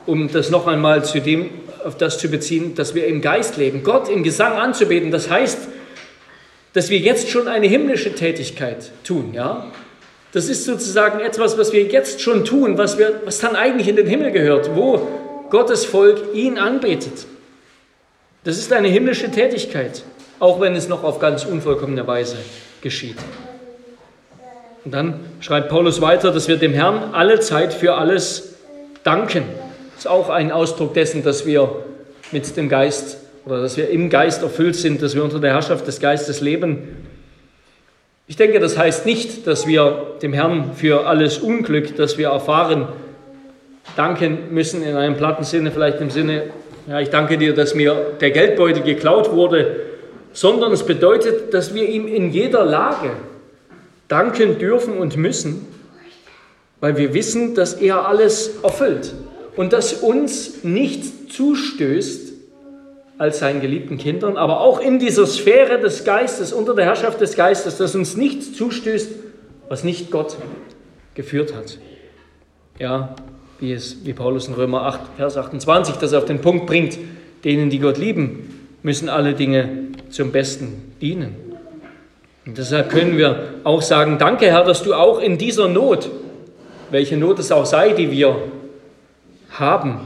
um 0.07 0.31
das 0.31 0.49
noch 0.49 0.65
einmal 0.65 1.05
zu 1.05 1.21
dem, 1.21 1.51
auf 1.85 1.97
das 1.97 2.17
zu 2.17 2.27
beziehen, 2.27 2.73
dass 2.73 2.95
wir 2.95 3.05
im 3.05 3.21
Geist 3.21 3.57
leben. 3.57 3.83
Gott 3.83 4.09
im 4.09 4.23
Gesang 4.23 4.53
anzubeten, 4.53 5.11
das 5.11 5.29
heißt, 5.29 5.59
dass 6.73 6.89
wir 6.89 6.97
jetzt 6.97 7.29
schon 7.29 7.47
eine 7.47 7.67
himmlische 7.67 8.15
Tätigkeit 8.15 8.91
tun, 9.03 9.33
ja? 9.33 9.67
Das 10.31 10.49
ist 10.49 10.65
sozusagen 10.65 11.19
etwas, 11.19 11.59
was 11.59 11.71
wir 11.73 11.83
jetzt 11.83 12.21
schon 12.21 12.43
tun, 12.43 12.75
was, 12.79 12.97
wir, 12.97 13.21
was 13.23 13.37
dann 13.37 13.55
eigentlich 13.55 13.87
in 13.87 13.95
den 13.95 14.07
Himmel 14.07 14.31
gehört, 14.31 14.75
wo 14.75 15.07
Gottes 15.51 15.85
Volk 15.85 16.33
ihn 16.33 16.57
anbetet. 16.57 17.27
Das 18.45 18.59
ist 18.59 18.71
eine 18.71 18.87
himmlische 18.87 19.31
Tätigkeit, 19.31 20.03
auch 20.39 20.61
wenn 20.61 20.75
es 20.75 20.87
noch 20.87 21.03
auf 21.03 21.17
ganz 21.17 21.45
unvollkommene 21.45 22.05
Weise 22.05 22.37
geschieht. 22.79 23.17
Und 24.85 24.93
dann 24.93 25.19
schreibt 25.39 25.69
Paulus 25.69 25.99
weiter, 25.99 26.31
dass 26.31 26.47
wir 26.47 26.57
dem 26.57 26.71
Herrn 26.71 27.15
alle 27.15 27.39
Zeit 27.39 27.73
für 27.73 27.95
alles 27.95 28.53
danken. 29.03 29.45
Das 29.95 30.05
ist 30.05 30.07
auch 30.07 30.29
ein 30.29 30.51
Ausdruck 30.51 30.93
dessen, 30.93 31.23
dass 31.23 31.47
wir 31.47 31.85
mit 32.31 32.55
dem 32.55 32.69
Geist 32.69 33.17
oder 33.47 33.63
dass 33.63 33.77
wir 33.77 33.89
im 33.89 34.11
Geist 34.11 34.43
erfüllt 34.43 34.75
sind, 34.75 35.01
dass 35.01 35.15
wir 35.15 35.23
unter 35.23 35.39
der 35.39 35.53
Herrschaft 35.53 35.87
des 35.87 35.99
Geistes 35.99 36.39
leben. 36.39 37.07
Ich 38.27 38.35
denke, 38.35 38.59
das 38.59 38.77
heißt 38.77 39.07
nicht, 39.07 39.47
dass 39.47 39.65
wir 39.65 40.17
dem 40.21 40.33
Herrn 40.33 40.73
für 40.75 41.07
alles 41.07 41.39
Unglück, 41.39 41.95
das 41.95 42.19
wir 42.19 42.29
erfahren, 42.29 42.89
danken 43.95 44.53
müssen, 44.53 44.83
in 44.83 44.95
einem 44.95 45.17
platten 45.17 45.43
Sinne, 45.43 45.71
vielleicht 45.71 45.99
im 45.99 46.11
Sinne, 46.11 46.43
ja, 46.87 46.99
ich 46.99 47.09
danke 47.09 47.37
dir, 47.37 47.53
dass 47.53 47.75
mir 47.75 48.13
der 48.19 48.31
Geldbeutel 48.31 48.83
geklaut 48.83 49.31
wurde, 49.31 49.77
sondern 50.33 50.71
es 50.71 50.85
bedeutet, 50.85 51.53
dass 51.53 51.73
wir 51.73 51.87
ihm 51.87 52.07
in 52.07 52.31
jeder 52.31 52.63
Lage 52.63 53.11
danken 54.07 54.59
dürfen 54.59 54.97
und 54.97 55.17
müssen, 55.17 55.67
weil 56.79 56.97
wir 56.97 57.13
wissen, 57.13 57.55
dass 57.55 57.73
er 57.73 58.07
alles 58.07 58.57
erfüllt 58.61 59.13
und 59.55 59.73
dass 59.73 59.93
uns 59.93 60.63
nichts 60.63 61.33
zustößt, 61.35 62.33
als 63.17 63.39
seinen 63.39 63.61
geliebten 63.61 63.97
Kindern, 63.97 64.35
aber 64.35 64.59
auch 64.59 64.79
in 64.79 64.99
dieser 64.99 65.25
Sphäre 65.25 65.79
des 65.79 66.03
Geistes, 66.03 66.51
unter 66.51 66.75
der 66.75 66.83
Herrschaft 66.83 67.21
des 67.21 67.35
Geistes, 67.35 67.77
dass 67.77 67.95
uns 67.95 68.17
nichts 68.17 68.53
zustößt, 68.53 69.09
was 69.69 69.83
nicht 69.83 70.11
Gott 70.11 70.35
geführt 71.13 71.55
hat. 71.55 71.79
Ja, 72.77 73.15
wie 73.59 73.71
es, 73.71 74.05
wie 74.05 74.13
Paulus 74.13 74.47
in 74.47 74.53
Römer 74.53 74.83
8, 74.83 74.99
Vers 75.17 75.37
28 75.37 75.95
das 75.95 76.13
auf 76.13 76.25
den 76.25 76.41
Punkt 76.41 76.65
bringt, 76.65 76.97
denen, 77.43 77.69
die 77.69 77.79
Gott 77.79 77.97
lieben, 77.97 78.67
müssen 78.83 79.09
alle 79.09 79.33
Dinge 79.33 79.69
zum 80.09 80.31
Besten 80.31 80.93
dienen. 81.01 81.35
Und 82.45 82.57
deshalb 82.57 82.89
können 82.89 83.17
wir 83.17 83.55
auch 83.63 83.81
sagen, 83.81 84.17
danke 84.19 84.45
Herr, 84.45 84.63
dass 84.63 84.83
du 84.83 84.93
auch 84.93 85.19
in 85.19 85.37
dieser 85.37 85.67
Not, 85.67 86.09
welche 86.91 87.17
Not 87.17 87.39
es 87.39 87.51
auch 87.51 87.65
sei, 87.65 87.93
die 87.93 88.11
wir 88.11 88.35
haben, 89.51 90.01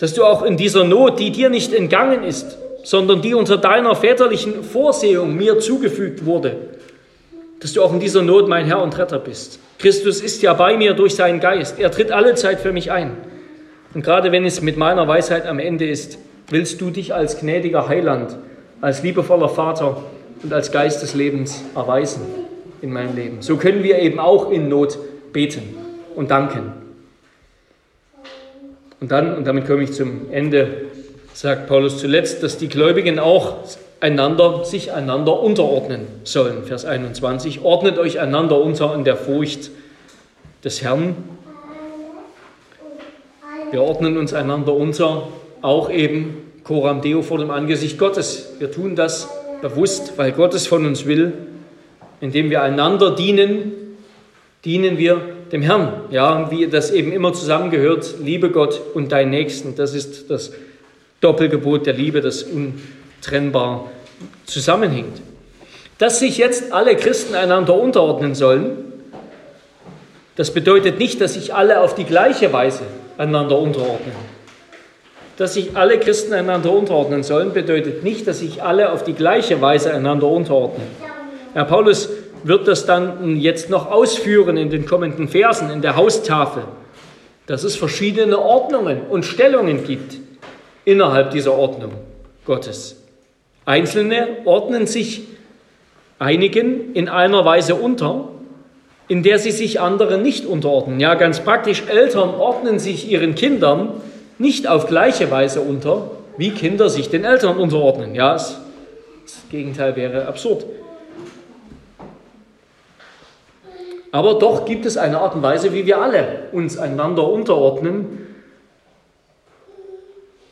dass 0.00 0.14
du 0.14 0.24
auch 0.24 0.42
in 0.42 0.56
dieser 0.56 0.84
Not, 0.84 1.20
die 1.20 1.30
dir 1.30 1.50
nicht 1.50 1.74
entgangen 1.74 2.24
ist, 2.24 2.58
sondern 2.84 3.20
die 3.20 3.34
unter 3.34 3.56
deiner 3.58 3.94
väterlichen 3.94 4.64
Vorsehung 4.64 5.36
mir 5.36 5.58
zugefügt 5.58 6.24
wurde, 6.24 6.56
dass 7.62 7.72
du 7.72 7.82
auch 7.82 7.92
in 7.92 8.00
dieser 8.00 8.22
Not 8.22 8.48
mein 8.48 8.66
Herr 8.66 8.82
und 8.82 8.98
Retter 8.98 9.20
bist. 9.20 9.60
Christus 9.78 10.20
ist 10.20 10.42
ja 10.42 10.52
bei 10.52 10.76
mir 10.76 10.94
durch 10.94 11.14
seinen 11.14 11.38
Geist. 11.38 11.78
Er 11.78 11.92
tritt 11.92 12.10
alle 12.10 12.34
Zeit 12.34 12.60
für 12.60 12.72
mich 12.72 12.90
ein. 12.90 13.12
Und 13.94 14.02
gerade 14.02 14.32
wenn 14.32 14.44
es 14.44 14.60
mit 14.60 14.76
meiner 14.76 15.06
Weisheit 15.06 15.46
am 15.46 15.60
Ende 15.60 15.88
ist, 15.88 16.18
willst 16.50 16.80
du 16.80 16.90
dich 16.90 17.14
als 17.14 17.38
gnädiger 17.38 17.86
Heiland, 17.86 18.36
als 18.80 19.04
liebevoller 19.04 19.48
Vater 19.48 20.02
und 20.42 20.52
als 20.52 20.72
Geist 20.72 21.02
des 21.02 21.14
Lebens 21.14 21.62
erweisen 21.76 22.22
in 22.80 22.92
meinem 22.92 23.14
Leben. 23.14 23.42
So 23.42 23.56
können 23.56 23.84
wir 23.84 24.00
eben 24.00 24.18
auch 24.18 24.50
in 24.50 24.68
Not 24.68 24.98
beten 25.32 25.76
und 26.16 26.32
danken. 26.32 26.72
Und 29.00 29.12
dann, 29.12 29.36
und 29.36 29.46
damit 29.46 29.68
komme 29.68 29.84
ich 29.84 29.92
zum 29.92 30.32
Ende, 30.32 30.86
sagt 31.32 31.68
Paulus 31.68 31.98
zuletzt, 31.98 32.42
dass 32.42 32.58
die 32.58 32.68
Gläubigen 32.68 33.20
auch 33.20 33.58
einander, 34.02 34.64
sich 34.64 34.92
einander 34.92 35.40
unterordnen 35.40 36.06
sollen. 36.24 36.64
Vers 36.64 36.84
21. 36.84 37.62
Ordnet 37.62 37.98
euch 37.98 38.18
einander 38.18 38.60
unter 38.60 38.94
in 38.94 39.04
der 39.04 39.16
Furcht 39.16 39.70
des 40.64 40.82
Herrn. 40.82 41.14
Wir 43.70 43.80
ordnen 43.80 44.18
uns 44.18 44.34
einander 44.34 44.74
unter, 44.74 45.28
auch 45.62 45.88
eben 45.88 46.36
Coram 46.64 47.00
Deo 47.00 47.22
vor 47.22 47.38
dem 47.38 47.50
Angesicht 47.50 47.96
Gottes. 47.96 48.54
Wir 48.58 48.72
tun 48.72 48.96
das 48.96 49.28
bewusst, 49.62 50.14
weil 50.16 50.32
Gott 50.32 50.52
es 50.52 50.66
von 50.66 50.84
uns 50.84 51.06
will. 51.06 51.32
Indem 52.20 52.50
wir 52.50 52.62
einander 52.62 53.14
dienen, 53.14 53.72
dienen 54.64 54.98
wir 54.98 55.20
dem 55.52 55.62
Herrn. 55.62 55.92
Ja, 56.10 56.50
wie 56.50 56.66
das 56.66 56.90
eben 56.90 57.12
immer 57.12 57.32
zusammengehört, 57.32 58.16
liebe 58.20 58.50
Gott 58.50 58.80
und 58.94 59.12
deinen 59.12 59.30
Nächsten. 59.30 59.76
Das 59.76 59.94
ist 59.94 60.28
das 60.28 60.52
Doppelgebot 61.20 61.86
der 61.86 61.94
Liebe, 61.94 62.20
das 62.20 62.42
untrennbar 63.22 63.88
zusammenhängt. 64.46 65.20
Dass 65.98 66.18
sich 66.18 66.38
jetzt 66.38 66.72
alle 66.72 66.96
Christen 66.96 67.36
einander 67.36 67.74
unterordnen 67.74 68.34
sollen, 68.34 68.92
das 70.34 70.52
bedeutet 70.52 70.98
nicht, 70.98 71.20
dass 71.20 71.34
sich 71.34 71.54
alle 71.54 71.80
auf 71.80 71.94
die 71.94 72.04
gleiche 72.04 72.52
Weise 72.52 72.82
einander 73.18 73.58
unterordnen. 73.58 74.16
Dass 75.36 75.54
sich 75.54 75.76
alle 75.76 76.00
Christen 76.00 76.32
einander 76.32 76.72
unterordnen 76.72 77.22
sollen, 77.22 77.52
bedeutet 77.52 78.02
nicht, 78.02 78.26
dass 78.26 78.40
sich 78.40 78.62
alle 78.62 78.90
auf 78.90 79.04
die 79.04 79.12
gleiche 79.12 79.60
Weise 79.60 79.94
einander 79.94 80.26
unterordnen. 80.26 80.86
Herr 81.54 81.64
Paulus 81.64 82.08
wird 82.42 82.66
das 82.66 82.86
dann 82.86 83.36
jetzt 83.36 83.70
noch 83.70 83.90
ausführen 83.90 84.56
in 84.56 84.70
den 84.70 84.84
kommenden 84.84 85.28
Versen 85.28 85.70
in 85.70 85.80
der 85.80 85.94
Haustafel, 85.94 86.64
dass 87.46 87.62
es 87.62 87.76
verschiedene 87.76 88.38
Ordnungen 88.38 89.02
und 89.08 89.24
Stellungen 89.24 89.84
gibt 89.84 90.16
innerhalb 90.84 91.30
dieser 91.30 91.52
Ordnung 91.52 91.92
Gottes. 92.44 93.01
Einzelne 93.64 94.38
ordnen 94.44 94.86
sich 94.86 95.22
einigen 96.18 96.94
in 96.94 97.08
einer 97.08 97.44
Weise 97.44 97.74
unter, 97.74 98.28
in 99.08 99.22
der 99.22 99.38
sie 99.38 99.50
sich 99.50 99.80
anderen 99.80 100.22
nicht 100.22 100.46
unterordnen. 100.46 101.00
Ja, 101.00 101.14
ganz 101.14 101.40
praktisch, 101.40 101.84
Eltern 101.88 102.30
ordnen 102.30 102.78
sich 102.78 103.10
ihren 103.10 103.34
Kindern 103.34 104.00
nicht 104.38 104.66
auf 104.66 104.86
gleiche 104.86 105.30
Weise 105.30 105.60
unter, 105.60 106.10
wie 106.36 106.50
Kinder 106.50 106.88
sich 106.88 107.10
den 107.10 107.24
Eltern 107.24 107.56
unterordnen. 107.56 108.14
Ja, 108.14 108.32
das 108.32 108.58
Gegenteil 109.50 109.96
wäre 109.96 110.26
absurd. 110.26 110.64
Aber 114.10 114.34
doch 114.34 114.66
gibt 114.66 114.84
es 114.84 114.96
eine 114.96 115.20
Art 115.20 115.34
und 115.34 115.42
Weise, 115.42 115.72
wie 115.72 115.86
wir 115.86 116.00
alle 116.00 116.48
uns 116.52 116.76
einander 116.76 117.28
unterordnen, 117.28 118.26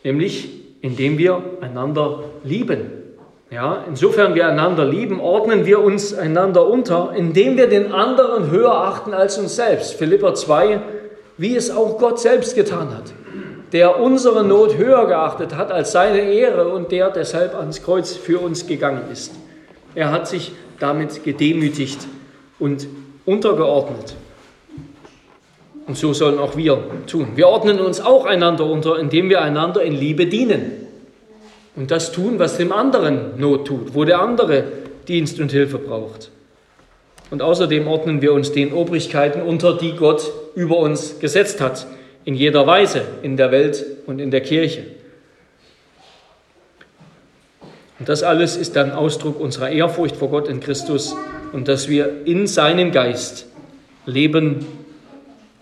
nämlich 0.03 0.49
indem 0.81 1.19
wir 1.19 1.43
einander 1.61 2.25
lieben. 2.43 3.00
Ja, 3.51 3.85
insofern 3.89 4.37
wir 4.37 4.47
einander 4.47 4.85
lieben, 4.85 5.19
ordnen 5.19 5.67
wir 5.67 5.81
uns 5.81 6.15
einander 6.15 6.69
unter, 6.69 7.13
indem 7.17 7.57
wir 7.57 7.67
den 7.67 7.91
anderen 7.91 8.49
höher 8.49 8.73
achten 8.73 9.13
als 9.13 9.39
uns 9.39 9.57
selbst. 9.57 9.95
Philippa 9.95 10.35
2, 10.35 10.81
wie 11.37 11.57
es 11.57 11.69
auch 11.73 11.99
Gott 11.99 12.21
selbst 12.21 12.55
getan 12.55 12.95
hat, 12.97 13.13
der 13.73 13.99
unsere 13.99 14.45
Not 14.45 14.77
höher 14.77 15.05
geachtet 15.09 15.57
hat 15.57 15.73
als 15.73 15.91
seine 15.91 16.21
Ehre 16.21 16.69
und 16.69 16.93
der 16.93 17.11
deshalb 17.11 17.57
ans 17.57 17.83
Kreuz 17.83 18.15
für 18.15 18.39
uns 18.39 18.69
gegangen 18.69 19.11
ist. 19.11 19.33
Er 19.97 20.13
hat 20.13 20.29
sich 20.29 20.53
damit 20.79 21.25
gedemütigt 21.25 22.07
und 22.61 22.87
untergeordnet. 23.27 24.15
Und 25.89 25.97
so 25.97 26.13
sollen 26.13 26.39
auch 26.39 26.57
wir 26.57 26.79
tun. 27.09 27.33
Wir 27.35 27.49
ordnen 27.49 27.81
uns 27.81 28.01
auch 28.01 28.27
einander 28.27 28.65
unter, 28.65 28.97
indem 29.01 29.29
wir 29.29 29.43
einander 29.43 29.83
in 29.83 29.95
Liebe 29.95 30.27
dienen. 30.27 30.87
Und 31.81 31.91
das 31.91 32.13
tun, 32.13 32.39
was 32.39 32.59
dem 32.59 32.73
anderen 32.73 33.41
Not 33.41 33.67
tut, 33.67 33.95
wo 33.95 34.05
der 34.05 34.21
andere 34.21 34.65
Dienst 35.09 35.41
und 35.41 35.51
Hilfe 35.51 35.79
braucht. 35.79 36.31
Und 37.31 37.41
außerdem 37.41 37.89
ordnen 37.89 38.21
wir 38.21 38.35
uns 38.35 38.53
den 38.53 38.75
Obrigkeiten 38.75 39.41
unter, 39.41 39.79
die 39.79 39.97
Gott 39.97 40.31
über 40.55 40.77
uns 40.77 41.21
gesetzt 41.21 41.63
hat, 41.63 41.87
in 42.27 42.35
jeder 42.35 42.67
Weise, 42.67 43.01
in 43.23 43.39
der 43.39 43.51
Welt 43.51 43.83
und 44.05 44.19
in 44.19 44.31
der 44.31 44.43
Kirche. 44.43 44.83
Und 47.99 48.11
das 48.11 48.23
alles 48.23 48.59
ist 48.59 48.77
dann 48.77 48.93
Ausdruck 48.93 49.41
unserer 49.41 49.71
Ehrfurcht 49.71 50.17
vor 50.17 50.29
Gott 50.29 50.49
in 50.49 50.61
Christus 50.61 51.17
und 51.55 51.67
dass 51.67 51.89
wir 51.89 52.27
in 52.27 52.47
seinem 52.47 52.93
Geist 52.93 53.47
leben, 54.05 54.67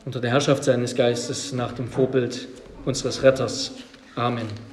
unter 0.04 0.18
der 0.20 0.32
Herrschaft 0.32 0.64
seines 0.64 0.96
Geistes 0.96 1.52
nach 1.52 1.70
dem 1.74 1.86
Vorbild 1.86 2.48
unseres 2.84 3.22
Retters. 3.22 3.70
Amen. 4.16 4.38
Amen. 4.38 4.67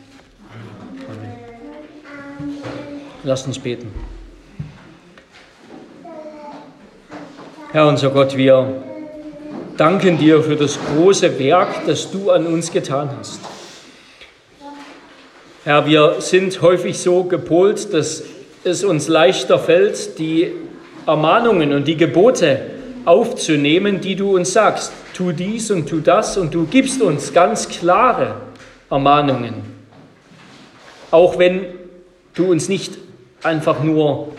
Lass 3.27 3.47
uns 3.47 3.57
beten. 3.57 3.91
Herr 7.71 7.87
unser 7.87 8.11
Gott, 8.11 8.37
wir 8.37 8.83
danken 9.77 10.19
dir 10.19 10.43
für 10.43 10.55
das 10.55 10.77
große 10.93 11.39
Werk, 11.39 11.87
das 11.87 12.11
du 12.11 12.29
an 12.29 12.45
uns 12.45 12.71
getan 12.71 13.09
hast. 13.17 13.39
Herr, 15.63 15.87
wir 15.87 16.17
sind 16.19 16.61
häufig 16.61 16.99
so 16.99 17.23
gepolt, 17.23 17.91
dass 17.95 18.21
es 18.63 18.83
uns 18.83 19.07
leichter 19.07 19.57
fällt, 19.57 20.19
die 20.19 20.51
Ermahnungen 21.07 21.73
und 21.73 21.87
die 21.87 21.97
Gebote 21.97 22.61
aufzunehmen, 23.05 24.01
die 24.01 24.15
du 24.15 24.35
uns 24.35 24.53
sagst. 24.53 24.93
Tu 25.15 25.31
dies 25.31 25.71
und 25.71 25.89
tu 25.89 25.99
das 25.99 26.37
und 26.37 26.53
du 26.53 26.67
gibst 26.67 27.01
uns 27.01 27.33
ganz 27.33 27.67
klare 27.69 28.35
Ermahnungen. 28.91 29.63
Auch 31.09 31.39
wenn 31.39 31.65
du 32.35 32.51
uns 32.51 32.69
nicht 32.69 33.04
einfach 33.43 33.83
nur 33.83 34.29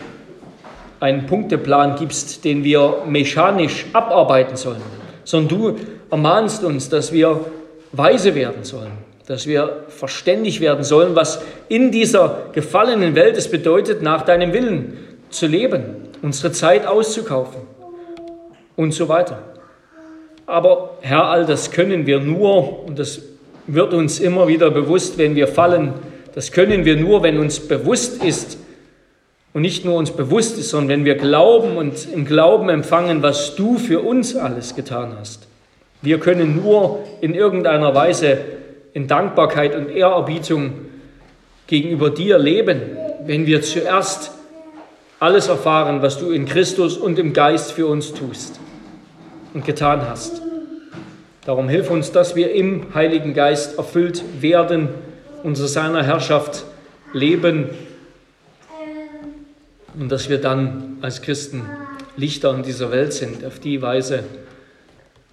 einen 0.99 1.25
Punkteplan 1.25 1.95
gibst, 1.95 2.43
den 2.43 2.63
wir 2.63 3.03
mechanisch 3.07 3.85
abarbeiten 3.93 4.55
sollen, 4.55 4.81
sondern 5.23 5.59
du 5.59 5.75
ermahnst 6.09 6.63
uns, 6.63 6.89
dass 6.89 7.11
wir 7.11 7.39
weise 7.91 8.35
werden 8.35 8.63
sollen, 8.63 8.91
dass 9.27 9.45
wir 9.45 9.83
verständig 9.89 10.59
werden 10.59 10.83
sollen, 10.83 11.15
was 11.15 11.41
in 11.69 11.91
dieser 11.91 12.47
gefallenen 12.53 13.15
Welt 13.15 13.37
es 13.37 13.49
bedeutet, 13.49 14.01
nach 14.01 14.23
deinem 14.23 14.53
Willen 14.53 14.97
zu 15.29 15.47
leben, 15.47 15.83
unsere 16.21 16.51
Zeit 16.51 16.87
auszukaufen 16.87 17.61
und 18.75 18.93
so 18.93 19.07
weiter. 19.09 19.39
Aber 20.45 20.97
Herr, 21.01 21.25
all 21.25 21.45
das 21.45 21.71
können 21.71 22.05
wir 22.05 22.19
nur, 22.19 22.85
und 22.85 22.97
das 22.97 23.21
wird 23.67 23.93
uns 23.93 24.19
immer 24.19 24.47
wieder 24.47 24.71
bewusst, 24.71 25.17
wenn 25.17 25.35
wir 25.35 25.47
fallen, 25.47 25.93
das 26.33 26.51
können 26.51 26.85
wir 26.85 26.95
nur, 26.95 27.21
wenn 27.21 27.37
uns 27.37 27.59
bewusst 27.59 28.23
ist, 28.23 28.57
und 29.53 29.61
nicht 29.61 29.85
nur 29.85 29.95
uns 29.95 30.11
bewusst 30.11 30.57
ist, 30.57 30.69
sondern 30.69 30.89
wenn 30.89 31.05
wir 31.05 31.15
glauben 31.15 31.77
und 31.77 32.07
im 32.11 32.25
Glauben 32.25 32.69
empfangen, 32.69 33.23
was 33.23 33.55
du 33.55 33.77
für 33.77 34.01
uns 34.01 34.35
alles 34.35 34.75
getan 34.75 35.13
hast. 35.19 35.47
Wir 36.01 36.19
können 36.19 36.61
nur 36.61 37.03
in 37.21 37.33
irgendeiner 37.33 37.95
Weise 37.95 38.37
in 38.93 39.07
Dankbarkeit 39.07 39.75
und 39.75 39.89
Ehrerbietung 39.89 40.73
gegenüber 41.65 42.09
dir 42.09 42.37
leben, 42.37 42.81
wenn 43.25 43.45
wir 43.45 43.61
zuerst 43.61 44.31
alles 45.19 45.47
erfahren, 45.47 46.01
was 46.01 46.19
du 46.19 46.29
in 46.31 46.45
Christus 46.45 46.97
und 46.97 47.17
im 47.17 47.33
Geist 47.33 47.71
für 47.71 47.87
uns 47.87 48.13
tust 48.13 48.59
und 49.53 49.65
getan 49.65 50.01
hast. 50.07 50.41
Darum 51.45 51.69
hilf 51.69 51.89
uns, 51.89 52.11
dass 52.11 52.35
wir 52.35 52.53
im 52.53 52.93
Heiligen 52.93 53.33
Geist 53.33 53.77
erfüllt 53.77 54.23
werden, 54.41 54.89
unter 55.43 55.67
seiner 55.67 56.03
Herrschaft 56.03 56.65
leben 57.13 57.69
und 59.99 60.09
dass 60.09 60.29
wir 60.29 60.39
dann 60.39 60.97
als 61.01 61.21
Christen 61.21 61.63
Lichter 62.15 62.53
in 62.55 62.63
dieser 62.63 62.91
Welt 62.91 63.13
sind, 63.13 63.45
auf 63.45 63.59
die 63.59 63.81
Weise, 63.81 64.23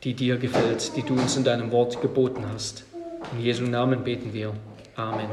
die 0.03 0.15
dir 0.15 0.37
gefällt, 0.37 0.97
die 0.97 1.03
du 1.03 1.15
uns 1.15 1.37
in 1.37 1.45
deinem 1.45 1.71
Wort 1.73 2.01
geboten 2.01 2.45
hast. 2.53 2.85
In 3.33 3.45
Jesu 3.45 3.65
Namen 3.65 4.05
beten 4.05 4.33
wir. 4.33 4.53
Amen. 4.97 5.29